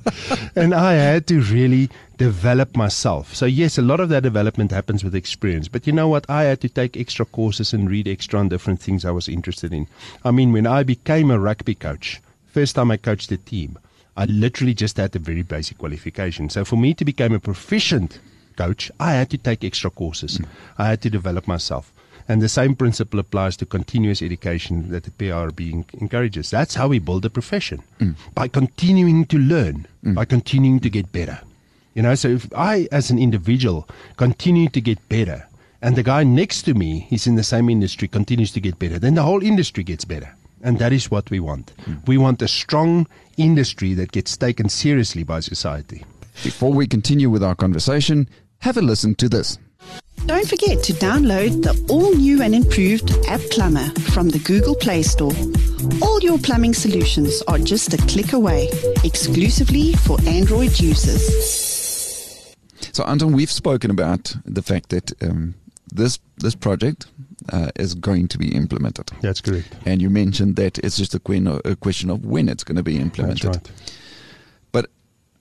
and 0.55 0.75
I 0.75 0.93
had 0.95 1.27
to 1.29 1.41
really 1.41 1.89
develop 2.19 2.77
myself. 2.77 3.35
So, 3.35 3.47
yes, 3.47 3.79
a 3.79 3.83
lot 3.83 4.01
of 4.01 4.11
that 4.11 4.23
development 4.23 4.71
happens 4.71 5.03
with 5.03 5.15
experience. 5.15 5.67
But 5.67 5.87
you 5.87 5.95
know 5.95 6.09
what? 6.09 6.29
I 6.29 6.43
had 6.43 6.61
to 6.61 6.69
take 6.69 6.97
extra 6.97 7.25
courses 7.25 7.73
and 7.73 7.91
read 7.91 8.07
extra 8.07 8.39
on 8.39 8.51
different 8.51 8.81
things 8.81 9.05
I 9.05 9.13
was 9.13 9.29
interested 9.29 9.73
in. 9.73 9.87
I 10.25 10.31
mean, 10.31 10.53
when 10.53 10.67
I 10.67 10.83
became 10.83 11.31
a 11.31 11.39
rugby 11.39 11.75
coach, 11.75 12.21
first 12.53 12.75
time 12.77 12.91
I 12.91 12.97
coached 12.97 13.33
a 13.33 13.37
team, 13.37 13.79
I 14.17 14.27
literally 14.27 14.75
just 14.75 14.99
had 14.99 15.17
a 15.17 15.19
very 15.19 15.43
basic 15.43 15.79
qualification. 15.79 16.51
So 16.51 16.65
for 16.65 16.77
me 16.77 16.95
to 16.95 17.05
become 17.05 17.33
a 17.33 17.41
proficient 17.41 18.19
coach, 18.57 18.91
I 19.01 19.13
had 19.13 19.31
to 19.31 19.39
take 19.39 19.65
extra 19.65 19.91
courses. 19.91 20.39
Mm. 20.39 20.47
I 20.79 20.87
had 20.89 21.03
to 21.03 21.11
develop 21.11 21.49
myself. 21.49 21.93
And 22.29 22.41
the 22.41 22.49
same 22.49 22.77
principle 22.77 23.19
applies 23.19 23.57
to 23.57 23.67
continuous 23.67 24.23
education 24.23 24.91
that 24.91 25.05
the 25.05 25.11
PRB 25.11 25.93
encourages. 26.01 26.51
That's 26.51 26.75
how 26.75 26.89
we 26.89 26.99
build 26.99 27.25
a 27.25 27.31
profession 27.31 27.83
mm. 27.99 28.15
by 28.35 28.49
continuing 28.49 29.25
to 29.27 29.39
learn, 29.39 29.87
mm. 30.05 30.15
by 30.15 30.25
continuing 30.25 30.81
to 30.81 30.91
get 30.91 31.11
better. 31.11 31.41
You 31.95 32.03
know, 32.03 32.15
so 32.15 32.29
if 32.29 32.49
I, 32.55 32.89
as 32.93 33.11
an 33.11 33.19
individual, 33.19 33.89
continue 34.17 34.69
to 34.71 34.81
get 34.81 35.09
better, 35.09 35.47
and 35.83 35.97
the 35.97 36.03
guy 36.03 36.23
next 36.23 36.63
to 36.63 36.75
me, 36.75 37.07
he's 37.11 37.27
in 37.27 37.35
the 37.35 37.43
same 37.43 37.69
industry, 37.69 38.09
continues 38.09 38.53
to 38.53 38.61
get 38.61 38.79
better, 38.79 38.99
then 38.99 39.15
the 39.15 39.23
whole 39.23 39.43
industry 39.43 39.83
gets 39.83 40.05
better. 40.05 40.35
And 40.63 40.79
that 40.79 40.93
is 40.93 41.11
what 41.11 41.31
we 41.31 41.41
want. 41.41 41.73
Mm. 41.85 42.07
We 42.07 42.19
want 42.19 42.41
a 42.41 42.49
strong 42.49 43.07
industry 43.37 43.95
that 43.95 44.13
gets 44.13 44.37
taken 44.37 44.69
seriously 44.69 45.25
by 45.25 45.41
society. 45.41 46.05
Before 46.45 46.73
we 46.73 46.87
continue 46.87 47.29
with 47.29 47.43
our 47.43 47.55
conversation, 47.55 48.29
have 48.61 48.77
a 48.77 48.83
listen 48.83 49.15
to 49.17 49.29
this. 49.29 49.59
Don't 50.27 50.47
forget 50.47 50.83
to 50.85 50.93
download 50.93 51.63
the 51.63 51.93
all 51.93 52.15
new 52.15 52.43
and 52.43 52.55
improved 52.55 53.11
App 53.27 53.41
Plumber 53.51 53.89
from 54.13 54.29
the 54.29 54.39
Google 54.39 54.77
Play 54.77 55.03
Store. 55.03 55.33
All 56.01 56.21
your 56.21 56.39
plumbing 56.39 56.75
solutions 56.75 57.43
are 57.49 57.59
just 57.59 57.93
a 57.93 57.97
click 58.07 58.33
away, 58.33 58.69
exclusively 59.03 59.95
for 59.95 60.19
Android 60.27 60.79
users. 60.79 62.55
So, 62.93 63.03
Anton, 63.05 63.33
we've 63.33 63.51
spoken 63.51 63.91
about 63.91 64.37
the 64.45 64.63
fact 64.63 64.91
that 64.91 65.13
um, 65.23 65.55
this 65.93 66.21
this 66.37 66.55
project 66.55 67.07
uh, 67.51 67.71
is 67.77 67.95
going 67.95 68.29
to 68.29 68.39
be 68.39 68.55
implemented. 68.55 69.11
That's 69.21 69.41
correct. 69.41 69.75
And 69.85 70.01
you 70.03 70.11
mentioned 70.11 70.57
that 70.57 70.79
it's 70.79 70.97
just 70.97 71.15
a, 71.15 71.21
a 71.65 71.77
question 71.77 72.11
of 72.11 72.25
when 72.25 72.49
it's 72.49 72.65
going 72.65 72.77
to 72.77 72.83
be 72.83 72.99
implemented. 72.99 73.53
That's 73.53 73.71
right. 73.71 73.83
But 74.73 74.91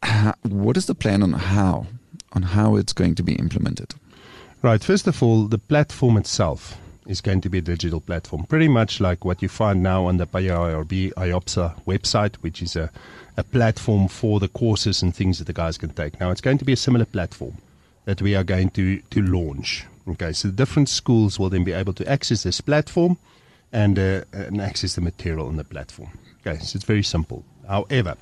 how, 0.04 0.36
what 0.44 0.78
is 0.78 0.86
the 0.86 0.96
plan 0.96 1.24
on 1.24 1.34
how 1.34 1.88
on 2.34 2.44
how 2.44 2.76
it's 2.76 2.94
going 2.94 3.16
to 3.16 3.24
be 3.24 3.34
implemented? 3.36 3.94
Right. 4.62 4.84
First 4.84 5.08
of 5.08 5.22
all, 5.24 5.48
the 5.48 5.58
platform 5.58 6.18
itself 6.18 6.78
is 7.08 7.22
going 7.22 7.42
to 7.42 7.50
be 7.50 7.58
a 7.58 7.62
digital 7.62 8.00
platform, 8.00 8.46
pretty 8.46 8.68
much 8.68 9.00
like 9.00 9.26
what 9.26 9.42
you 9.42 9.50
find 9.50 9.82
now 9.82 10.06
on 10.06 10.18
the 10.18 10.28
PIRB 10.28 11.14
IOPSA 11.14 11.84
website, 11.86 12.36
which 12.38 12.62
is 12.62 12.76
a, 12.76 12.92
a 13.38 13.44
platform 13.44 14.08
for 14.08 14.40
the 14.40 14.48
courses 14.48 15.02
and 15.02 15.16
things 15.16 15.40
that 15.40 15.46
the 15.46 15.54
guys 15.54 15.78
can 15.78 15.90
take. 15.90 16.20
Now, 16.20 16.30
it's 16.30 16.42
going 16.42 16.60
to 16.60 16.66
be 16.66 16.74
a 16.74 16.78
similar 16.78 17.06
platform 17.06 17.58
that 18.06 18.22
we 18.22 18.36
are 18.36 18.44
going 18.44 18.70
to, 18.72 19.00
to 19.00 19.22
launch. 19.22 19.86
Okay, 20.08 20.34
so 20.34 20.48
the 20.48 20.54
different 20.54 20.90
schools 20.90 21.40
will 21.40 21.50
then 21.50 21.64
be 21.64 21.72
able 21.72 21.94
to 21.94 22.08
access 22.10 22.44
this 22.44 22.62
platform 22.62 23.18
and, 23.72 23.98
uh, 24.00 24.22
and 24.34 24.60
access 24.60 24.96
the 24.96 25.02
material 25.02 25.48
on 25.48 25.58
the 25.58 25.64
platform. 25.64 26.10
Okay, 26.46 26.58
so 26.60 26.76
it's 26.76 26.86
very 26.86 27.04
simple. 27.04 27.44
However, 27.68 28.16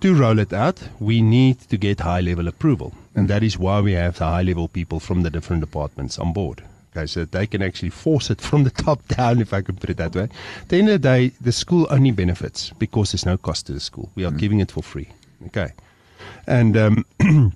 To 0.00 0.14
roll 0.14 0.38
it 0.38 0.52
out, 0.52 0.82
we 1.00 1.22
need 1.22 1.60
to 1.70 1.78
get 1.78 2.00
high 2.00 2.20
level 2.20 2.48
approval. 2.48 2.92
And 3.14 3.26
that 3.28 3.42
is 3.42 3.58
why 3.58 3.80
we 3.80 3.92
have 3.92 4.18
the 4.18 4.26
high 4.26 4.42
level 4.42 4.68
people 4.68 5.00
from 5.00 5.22
the 5.22 5.30
different 5.30 5.60
departments 5.60 6.18
on 6.18 6.32
board. 6.32 6.62
Okay, 6.94 7.06
so 7.06 7.24
they 7.24 7.46
can 7.46 7.62
actually 7.62 7.90
force 7.90 8.30
it 8.30 8.40
from 8.48 8.64
the 8.64 8.70
top 8.70 9.06
down, 9.08 9.40
if 9.40 9.54
I 9.54 9.62
can 9.62 9.76
put 9.76 9.90
it 9.90 9.96
that 9.96 10.14
way. 10.14 10.24
At 10.60 10.68
the 10.68 10.78
end 10.78 10.88
of 10.90 11.00
the 11.00 11.08
day, 11.08 11.32
the 11.40 11.52
school 11.52 11.86
only 11.90 12.10
benefits 12.10 12.70
because 12.78 13.12
there's 13.12 13.24
no 13.24 13.38
cost 13.38 13.66
to 13.66 13.72
the 13.72 13.80
school. 13.80 14.10
We 14.14 14.24
are 14.26 14.30
mm. 14.30 14.38
giving 14.38 14.60
it 14.60 14.70
for 14.70 14.82
free. 14.82 15.08
Okay. 15.46 15.72
And 16.46 16.76
um, 16.76 17.06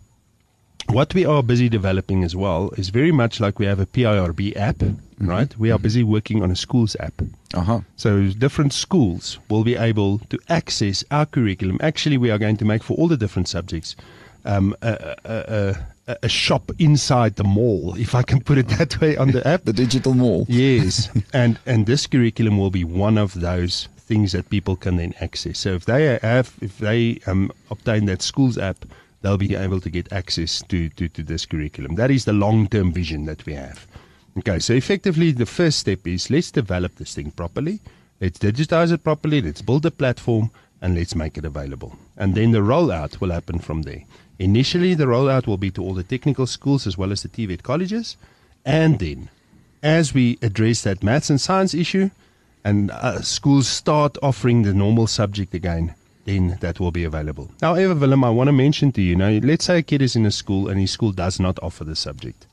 what 0.98 1.14
we 1.14 1.24
are 1.24 1.44
busy 1.44 1.68
developing 1.68 2.24
as 2.24 2.34
well 2.34 2.70
is 2.76 2.88
very 2.88 3.12
much 3.12 3.38
like 3.38 3.60
we 3.60 3.66
have 3.66 3.78
a 3.78 3.86
PIRB 3.86 4.56
app, 4.56 4.78
mm-hmm. 4.78 5.30
right? 5.30 5.56
We 5.56 5.70
are 5.70 5.76
mm-hmm. 5.76 5.82
busy 5.84 6.02
working 6.02 6.42
on 6.42 6.50
a 6.50 6.56
schools 6.56 6.96
app. 6.98 7.22
Uh-huh. 7.54 7.82
So 7.94 8.30
different 8.30 8.72
schools 8.72 9.38
will 9.48 9.62
be 9.62 9.76
able 9.76 10.18
to 10.30 10.36
access 10.48 11.04
our 11.12 11.24
curriculum. 11.24 11.78
Actually, 11.80 12.18
we 12.18 12.32
are 12.32 12.38
going 12.38 12.56
to 12.56 12.64
make 12.64 12.82
for 12.82 12.94
all 12.94 13.06
the 13.06 13.16
different 13.16 13.46
subjects 13.46 13.94
um, 14.44 14.74
a, 14.82 15.14
a, 15.24 15.76
a, 16.08 16.16
a, 16.24 16.28
shop 16.28 16.72
inside 16.80 17.36
the 17.36 17.44
mall, 17.44 17.94
if 18.06 18.16
I 18.16 18.22
can 18.24 18.40
put 18.40 18.58
it 18.58 18.66
that 18.70 19.00
way, 19.00 19.16
on 19.16 19.30
the 19.30 19.46
app. 19.46 19.62
the 19.66 19.72
digital 19.72 20.14
mall. 20.14 20.46
Yes, 20.48 21.10
and 21.32 21.60
and 21.64 21.86
this 21.86 22.08
curriculum 22.08 22.58
will 22.58 22.72
be 22.72 22.82
one 22.82 23.18
of 23.18 23.34
those 23.34 23.88
things 23.98 24.32
that 24.32 24.50
people 24.50 24.74
can 24.74 24.96
then 24.96 25.14
access. 25.20 25.60
So 25.60 25.74
if 25.74 25.84
they 25.84 26.18
have, 26.22 26.56
if 26.60 26.78
they 26.78 27.20
um, 27.28 27.52
obtain 27.70 28.06
that 28.06 28.20
schools 28.20 28.58
app 28.58 28.84
they'll 29.20 29.38
be 29.38 29.54
able 29.54 29.80
to 29.80 29.90
get 29.90 30.12
access 30.12 30.62
to, 30.68 30.88
to, 30.90 31.08
to 31.08 31.22
this 31.22 31.46
curriculum. 31.46 31.96
That 31.96 32.10
is 32.10 32.24
the 32.24 32.32
long 32.32 32.68
term 32.68 32.92
vision 32.92 33.24
that 33.26 33.44
we 33.46 33.54
have. 33.54 33.86
Okay, 34.38 34.58
so 34.58 34.72
effectively, 34.72 35.32
the 35.32 35.46
first 35.46 35.80
step 35.80 36.06
is 36.06 36.30
let's 36.30 36.50
develop 36.50 36.94
this 36.94 37.14
thing 37.14 37.32
properly, 37.32 37.80
let's 38.20 38.38
digitize 38.38 38.92
it 38.92 39.02
properly, 39.02 39.40
let's 39.42 39.62
build 39.62 39.84
a 39.84 39.90
platform, 39.90 40.50
and 40.80 40.94
let's 40.94 41.14
make 41.14 41.36
it 41.36 41.44
available. 41.44 41.96
And 42.16 42.34
then 42.34 42.52
the 42.52 42.58
rollout 42.58 43.20
will 43.20 43.32
happen 43.32 43.58
from 43.58 43.82
there. 43.82 44.04
Initially, 44.38 44.94
the 44.94 45.06
rollout 45.06 45.46
will 45.46 45.56
be 45.56 45.72
to 45.72 45.82
all 45.82 45.94
the 45.94 46.04
technical 46.04 46.46
schools 46.46 46.86
as 46.86 46.96
well 46.96 47.10
as 47.10 47.22
the 47.22 47.28
TVET 47.28 47.62
colleges. 47.62 48.16
And 48.64 49.00
then, 49.00 49.28
as 49.82 50.14
we 50.14 50.38
address 50.40 50.82
that 50.82 51.02
maths 51.02 51.30
and 51.30 51.40
science 51.40 51.74
issue, 51.74 52.10
and 52.64 52.90
uh, 52.90 53.22
schools 53.22 53.66
start 53.66 54.16
offering 54.22 54.62
the 54.62 54.74
normal 54.74 55.08
subject 55.08 55.54
again, 55.54 55.94
then 56.28 56.58
that 56.60 56.78
will 56.78 56.90
be 56.90 57.04
available. 57.04 57.50
However, 57.62 57.94
Willem, 57.94 58.22
I 58.22 58.30
want 58.30 58.48
to 58.48 58.52
mention 58.52 58.92
to 58.92 59.02
you 59.02 59.16
now, 59.16 59.30
let's 59.42 59.64
say 59.64 59.78
a 59.78 59.82
kid 59.82 60.02
is 60.02 60.14
in 60.14 60.26
a 60.26 60.30
school 60.30 60.68
and 60.68 60.78
his 60.78 60.90
school 60.90 61.12
does 61.12 61.40
not 61.40 61.58
offer 61.62 61.84
the 61.84 61.96
subject. 61.96 62.46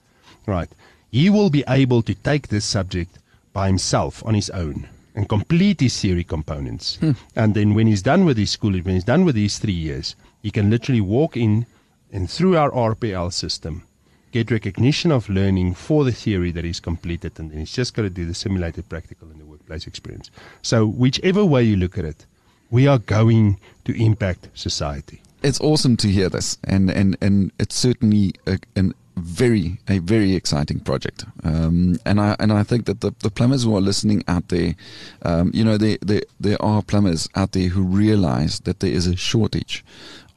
Right. 0.48 0.70
He 1.12 1.30
will 1.30 1.50
be 1.50 1.66
able 1.68 2.02
to 2.04 2.14
take 2.14 2.48
this 2.48 2.64
subject 2.64 3.20
by 3.52 3.68
himself 3.68 4.26
on 4.26 4.34
his 4.34 4.50
own 4.50 4.88
and 5.14 5.28
complete 5.28 5.82
his 5.82 6.00
theory 6.00 6.24
components. 6.24 6.96
Hmm. 6.98 7.12
And 7.36 7.54
then 7.54 7.74
when 7.74 7.88
he's 7.88 8.02
done 8.02 8.24
with 8.24 8.38
his 8.38 8.52
school, 8.52 8.72
when 8.72 8.96
he's 8.96 9.04
done 9.04 9.26
with 9.26 9.36
these 9.36 9.60
three 9.60 9.74
years, 9.74 10.16
he 10.42 10.52
can 10.52 10.70
literally 10.70 11.02
walk 11.02 11.36
in 11.36 11.66
and 12.12 12.30
through 12.30 12.56
our 12.56 12.72
RPL 12.72 13.34
system, 13.34 13.84
get 14.32 14.52
recognition 14.52 15.12
of 15.12 15.28
learning 15.28 15.74
for 15.74 16.06
the 16.06 16.14
theory 16.14 16.52
that 16.52 16.64
he's 16.64 16.80
completed, 16.80 17.38
and 17.40 17.52
then 17.52 17.60
he's 17.60 17.74
just 17.74 17.94
got 17.94 18.04
to 18.04 18.10
do 18.10 18.26
the 18.26 18.34
simulated 18.34 18.88
practical 18.88 19.30
in 19.32 19.38
the 19.38 19.46
workplace 19.46 19.86
experience. 19.86 20.32
So 20.62 20.86
whichever 20.86 21.44
way 21.44 21.64
you 21.64 21.76
look 21.76 21.98
at 21.98 22.06
it, 22.06 22.26
we 22.72 22.88
are 22.88 23.00
going 23.00 23.60
to 23.86 23.94
impact 24.02 24.50
society. 24.54 25.22
It's 25.44 25.60
awesome 25.62 25.98
to 25.98 26.08
hear 26.08 26.30
this, 26.30 26.58
and 26.64 26.90
and 26.90 27.18
and 27.22 27.52
it's 27.60 27.76
certainly 27.76 28.34
a, 28.48 28.58
a 28.76 28.92
very 29.16 29.80
a 29.88 30.00
very 30.00 30.36
exciting 30.36 30.80
project. 30.80 31.26
Um, 31.44 31.98
and 32.06 32.20
I 32.20 32.36
and 32.40 32.52
I 32.52 32.64
think 32.64 32.86
that 32.86 33.02
the, 33.02 33.12
the 33.20 33.30
plumbers 33.30 33.64
who 33.64 33.76
are 33.76 33.82
listening 33.82 34.24
out 34.28 34.50
there, 34.50 34.76
um, 35.22 35.52
you 35.54 35.64
know, 35.64 35.78
there, 35.78 35.98
there 36.02 36.24
there 36.40 36.62
are 36.62 36.82
plumbers 36.82 37.30
out 37.36 37.52
there 37.52 37.70
who 37.70 37.84
realize 37.84 38.60
that 38.62 38.80
there 38.80 38.92
is 38.92 39.08
a 39.08 39.16
shortage 39.16 39.86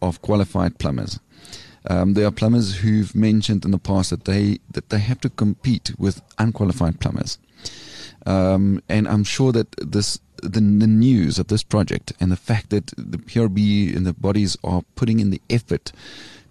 of 0.01 0.21
qualified 0.23 0.79
plumbers. 0.79 1.19
Um, 1.89 2.15
there 2.15 2.27
are 2.27 2.31
plumbers 2.31 2.77
who've 2.77 3.15
mentioned 3.15 3.65
in 3.65 3.71
the 3.71 3.79
past 3.79 4.11
that 4.11 4.25
they 4.25 4.59
that 4.71 4.91
they 4.91 4.99
have 4.99 5.21
to 5.21 5.31
compete 5.31 5.93
with 5.99 6.21
unqualified 6.39 7.01
plumbers. 7.01 7.39
Um, 8.29 8.83
and 8.91 9.09
I'm 9.09 9.25
sure 9.25 9.53
that 9.53 9.75
this 9.79 10.21
the, 10.43 10.61
the 10.61 10.87
news 10.87 11.39
of 11.39 11.49
this 11.49 11.63
project 11.63 12.13
and 12.21 12.31
the 12.31 12.37
fact 12.37 12.69
that 12.71 12.89
the 12.97 13.17
PIRB 13.17 13.97
and 13.97 14.07
the 14.07 14.13
bodies 14.13 14.57
are 14.63 14.83
putting 14.97 15.19
in 15.19 15.31
the 15.31 15.41
effort 15.49 15.93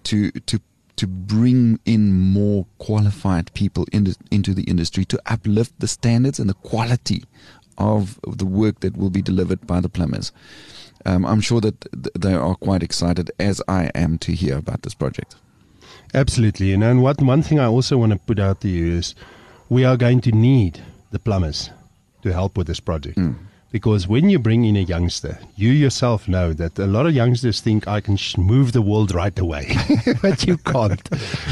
to 0.06 0.32
to 0.32 0.60
to 0.96 1.06
bring 1.06 1.80
in 1.86 2.12
more 2.12 2.66
qualified 2.80 3.54
people 3.54 3.86
in 3.92 4.16
into 4.32 4.56
the 4.56 4.64
industry 4.64 5.06
to 5.06 5.22
uplift 5.28 5.80
the 5.80 5.88
standards 5.88 6.40
and 6.40 6.50
the 6.50 6.56
quality 6.56 7.24
of 7.78 8.20
the 8.26 8.48
work 8.48 8.80
that 8.80 8.98
will 8.98 9.12
be 9.12 9.22
delivered 9.22 9.68
by 9.68 9.80
the 9.80 9.90
plumbers. 9.90 10.32
Um, 11.06 11.28
I'm 11.28 11.42
sure 11.42 11.62
that 11.62 11.86
they 12.20 12.34
are 12.34 12.56
quite 12.56 12.82
excited, 12.82 13.30
as 13.40 13.62
I 13.68 13.92
am, 13.94 14.18
to 14.20 14.32
hear 14.32 14.58
about 14.58 14.82
this 14.82 14.96
project. 14.96 15.36
Absolutely, 16.16 16.74
and, 16.74 16.84
and 16.84 17.04
what 17.04 17.22
one 17.22 17.44
thing 17.44 17.60
I 17.60 17.68
also 17.68 18.00
want 18.00 18.14
to 18.14 18.18
put 18.18 18.40
out 18.40 18.62
to 18.62 18.68
you 18.68 18.94
is 18.98 19.14
we 19.70 19.86
are 19.86 19.96
going 19.96 20.22
to 20.22 20.32
need 20.32 20.82
the 21.12 21.20
plumbers 21.20 21.70
to 22.24 22.34
help 22.34 22.58
with 22.58 22.68
this 22.68 22.80
project. 22.80 23.18
Mm. 23.18 23.36
Because 23.70 24.08
when 24.08 24.30
you 24.30 24.40
bring 24.40 24.64
in 24.64 24.78
a 24.78 24.82
youngster, 24.82 25.38
you 25.56 25.72
yourself 25.72 26.28
know 26.28 26.54
that 26.54 26.80
a 26.80 26.88
lot 26.88 27.06
of 27.06 27.14
youngsters 27.14 27.60
think 27.60 27.86
I 27.88 28.00
can 28.00 28.16
sh- 28.16 28.38
move 28.38 28.72
the 28.72 28.82
world 28.82 29.14
right 29.14 29.38
away, 29.38 29.76
but 30.22 30.48
you 30.48 30.58
can't. 30.58 31.08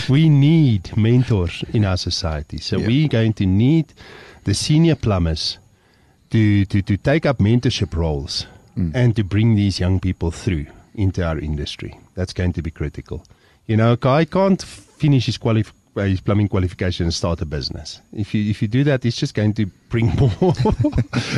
we 0.10 0.30
need 0.30 0.96
mentors 0.96 1.63
in 1.74 1.84
our 1.84 1.98
society. 1.98 2.58
So 2.58 2.80
we're 2.80 3.10
going 3.10 3.34
to 3.34 3.46
need 3.46 3.94
the 4.46 4.54
senior 4.54 4.96
plumbers 4.96 5.58
to, 6.32 6.65
to, 6.65 6.82
to 6.82 6.98
take 6.98 7.26
up 7.26 7.39
mentorship 7.39 7.94
roles 7.94 8.48
mm. 8.78 8.91
and 8.96 9.13
to 9.18 9.24
bring 9.24 9.56
these 9.56 9.80
young 9.80 10.00
people 10.00 10.32
through 10.32 10.68
into 10.94 11.26
our 11.26 11.38
industry. 11.38 12.00
That's 12.15 12.32
going 12.32 12.54
to 12.54 12.62
be 12.62 12.72
critical. 12.72 13.26
You 13.68 13.76
know, 13.76 13.98
I 14.04 14.24
can't 14.24 14.62
finish 14.62 15.26
his 15.26 15.38
qualification 15.38 15.85
his 16.03 16.19
plumbing 16.19 16.49
qualification 16.49 17.05
and 17.05 17.13
start 17.13 17.41
a 17.41 17.45
business. 17.45 18.01
If 18.12 18.34
you 18.34 18.49
if 18.49 18.62
you 18.62 18.67
do 18.67 18.84
that, 18.84 19.05
it's 19.05 19.15
just 19.15 19.34
going 19.34 19.53
to 19.53 19.65
bring 19.89 20.08
more 20.41 20.53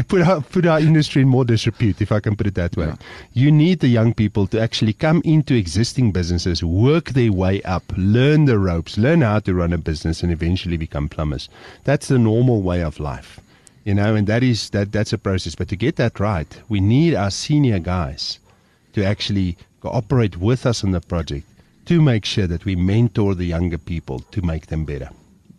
put 0.08 0.22
our 0.22 0.42
put 0.42 0.66
our 0.66 0.80
industry 0.80 1.22
in 1.22 1.28
more 1.28 1.46
disrepute, 1.46 2.02
if 2.02 2.12
I 2.12 2.20
can 2.20 2.36
put 2.36 2.48
it 2.48 2.56
that 2.56 2.76
way. 2.76 2.88
Yeah. 2.88 2.96
You 3.34 3.52
need 3.52 3.80
the 3.80 3.88
young 3.88 4.14
people 4.14 4.48
to 4.48 4.60
actually 4.60 4.94
come 4.94 5.22
into 5.24 5.54
existing 5.56 6.12
businesses, 6.12 6.64
work 6.64 7.10
their 7.10 7.32
way 7.32 7.62
up, 7.64 7.84
learn 7.96 8.46
the 8.46 8.58
ropes, 8.58 8.98
learn 8.98 9.22
how 9.22 9.40
to 9.40 9.54
run 9.54 9.74
a 9.74 9.78
business, 9.78 10.24
and 10.24 10.32
eventually 10.32 10.78
become 10.78 11.08
plumbers. 11.08 11.50
That's 11.84 12.08
the 12.08 12.20
normal 12.20 12.62
way 12.62 12.82
of 12.82 13.00
life, 13.00 13.40
you 13.86 13.94
know, 13.94 14.16
and 14.16 14.26
that 14.28 14.42
is 14.42 14.72
that 14.72 14.92
that's 14.92 15.14
a 15.14 15.20
process. 15.20 15.54
But 15.54 15.68
to 15.70 15.76
get 15.76 15.98
that 15.98 16.20
right, 16.20 16.60
we 16.68 16.80
need 16.80 17.14
our 17.14 17.32
senior 17.32 17.80
guys 17.80 18.40
to 18.94 19.06
actually 19.06 19.58
cooperate 19.82 20.38
with 20.38 20.66
us 20.66 20.84
on 20.84 20.92
the 20.92 21.02
project 21.02 21.46
to 21.88 22.02
make 22.02 22.26
sure 22.26 22.48
that 22.48 22.66
we 22.66 22.76
mentor 22.76 23.36
the 23.36 23.46
younger 23.46 23.78
people 23.78 24.20
to 24.32 24.42
make 24.42 24.68
them 24.68 24.86
better. 24.86 25.10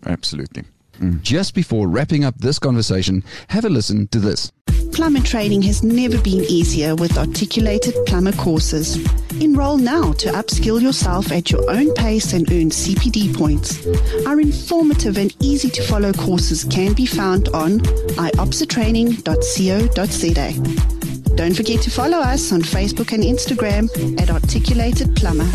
Absolutely. 0.07 0.65
Mm. 1.01 1.23
Just 1.23 1.55
before 1.55 1.89
wrapping 1.89 2.25
up 2.25 2.37
this 2.39 2.59
conversation, 2.59 3.23
have 3.49 3.65
a 3.65 3.69
listen 3.69 4.09
to 4.09 4.19
this. 4.19 4.51
Plumber 4.93 5.21
training 5.21 5.63
has 5.63 5.83
never 5.85 6.21
been 6.21 6.43
easier 6.45 6.95
with 6.97 7.17
articulated 7.19 7.95
plumber 8.07 8.33
courses. 8.33 8.97
Enroll 9.41 9.79
now 9.79 10.13
to 10.15 10.29
upskill 10.31 10.83
yourself 10.83 11.31
at 11.31 11.53
your 11.53 11.71
own 11.71 11.95
pace 11.95 12.33
and 12.33 12.51
earn 12.51 12.71
CPD 12.71 13.37
points. 13.37 13.87
Our 14.27 14.41
informative 14.41 15.17
and 15.19 15.33
easy 15.41 15.71
to 15.71 15.85
follow 15.85 16.13
courses 16.13 16.65
can 16.65 16.95
be 16.95 17.07
found 17.07 17.49
on 17.51 17.79
iopsatraining.co.za. 18.19 21.18
Don't 21.39 21.55
forget 21.55 21.81
to 21.83 21.91
follow 21.91 22.19
us 22.19 22.51
on 22.51 22.63
Facebook 22.63 23.13
and 23.13 23.23
Instagram 23.23 23.89
at 24.21 24.29
Articulated 24.29 25.15
Plumber. 25.15 25.49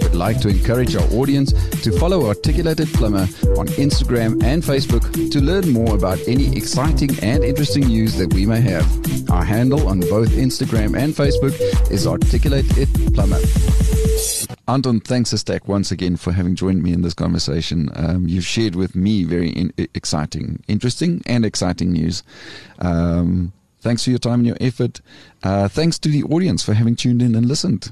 We'd 0.00 0.14
like 0.14 0.40
to 0.40 0.48
encourage 0.48 0.96
our 0.96 1.06
audience 1.12 1.52
to 1.82 1.92
follow 1.98 2.26
Articulated 2.28 2.88
Plumber 2.94 3.28
on 3.58 3.66
Instagram 3.76 4.42
and 4.42 4.62
Facebook 4.62 5.30
to 5.32 5.38
learn 5.38 5.68
more 5.68 5.94
about 5.94 6.18
any 6.26 6.56
exciting 6.56 7.10
and 7.20 7.44
interesting 7.44 7.84
news 7.84 8.16
that 8.16 8.32
we 8.32 8.46
may 8.46 8.62
have. 8.62 8.86
Our 9.30 9.44
handle 9.44 9.86
on 9.86 10.00
both 10.00 10.30
Instagram 10.30 10.98
and 10.98 11.12
Facebook 11.12 11.52
is 11.90 12.06
Articulated 12.06 12.88
Plumber. 13.12 13.38
Anton, 14.66 15.00
thanks 15.00 15.34
a 15.34 15.38
stack 15.38 15.68
once 15.68 15.92
again 15.92 16.16
for 16.16 16.32
having 16.32 16.54
joined 16.54 16.82
me 16.82 16.94
in 16.94 17.02
this 17.02 17.12
conversation. 17.12 17.90
Um, 17.94 18.26
you've 18.26 18.46
shared 18.46 18.76
with 18.76 18.96
me 18.96 19.24
very 19.24 19.50
in- 19.50 19.74
exciting, 19.92 20.62
interesting, 20.68 21.20
and 21.26 21.44
exciting 21.44 21.92
news. 21.92 22.22
Um, 22.78 23.52
Thanks 23.82 24.04
for 24.04 24.10
your 24.10 24.20
time 24.20 24.40
and 24.40 24.46
your 24.46 24.56
effort. 24.60 25.00
Uh, 25.42 25.66
thanks 25.66 25.98
to 25.98 26.08
the 26.08 26.22
audience 26.24 26.62
for 26.62 26.72
having 26.72 26.94
tuned 26.94 27.20
in 27.20 27.34
and 27.34 27.46
listened. 27.46 27.90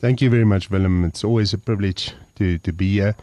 Thank 0.00 0.20
you 0.20 0.28
very 0.30 0.44
much, 0.44 0.70
Willem. 0.70 1.04
It's 1.04 1.24
always 1.24 1.54
a 1.54 1.58
privilege 1.58 2.12
to, 2.36 2.58
to 2.58 2.72
be 2.72 2.92
here. 2.92 3.16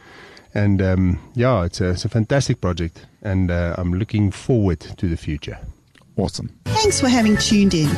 And 0.56 0.82
um, 0.82 1.20
yeah, 1.36 1.64
it's 1.64 1.80
a, 1.82 1.92
it's 1.92 2.06
a 2.06 2.10
fantastic 2.10 2.60
project, 2.60 3.06
and 3.22 3.52
uh, 3.52 3.76
I'm 3.78 3.94
looking 3.94 4.32
forward 4.32 4.80
to 4.80 5.08
the 5.08 5.18
future. 5.18 5.60
Awesome. 6.18 6.50
Thanks 6.66 7.00
for 7.00 7.08
having 7.10 7.38
tuned 7.38 7.74
in. 7.74 7.90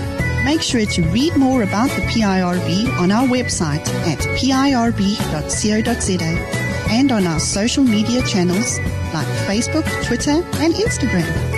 Make 0.44 0.62
sure 0.62 0.86
to 0.86 1.02
read 1.10 1.38
more 1.38 1.64
about 1.64 1.90
the 1.92 2.02
PIRB 2.02 3.00
on 3.00 3.12
our 3.12 3.28
website 3.28 3.88
at 4.08 4.20
pirb.co.za 4.38 4.98
and 6.90 7.12
on 7.12 7.28
our 7.28 7.40
social 7.40 7.84
media 7.84 8.22
channels 8.24 8.80
like 9.14 9.28
Facebook, 9.48 9.86
Twitter, 10.06 10.44
and 10.62 10.74
Instagram. 10.74 11.57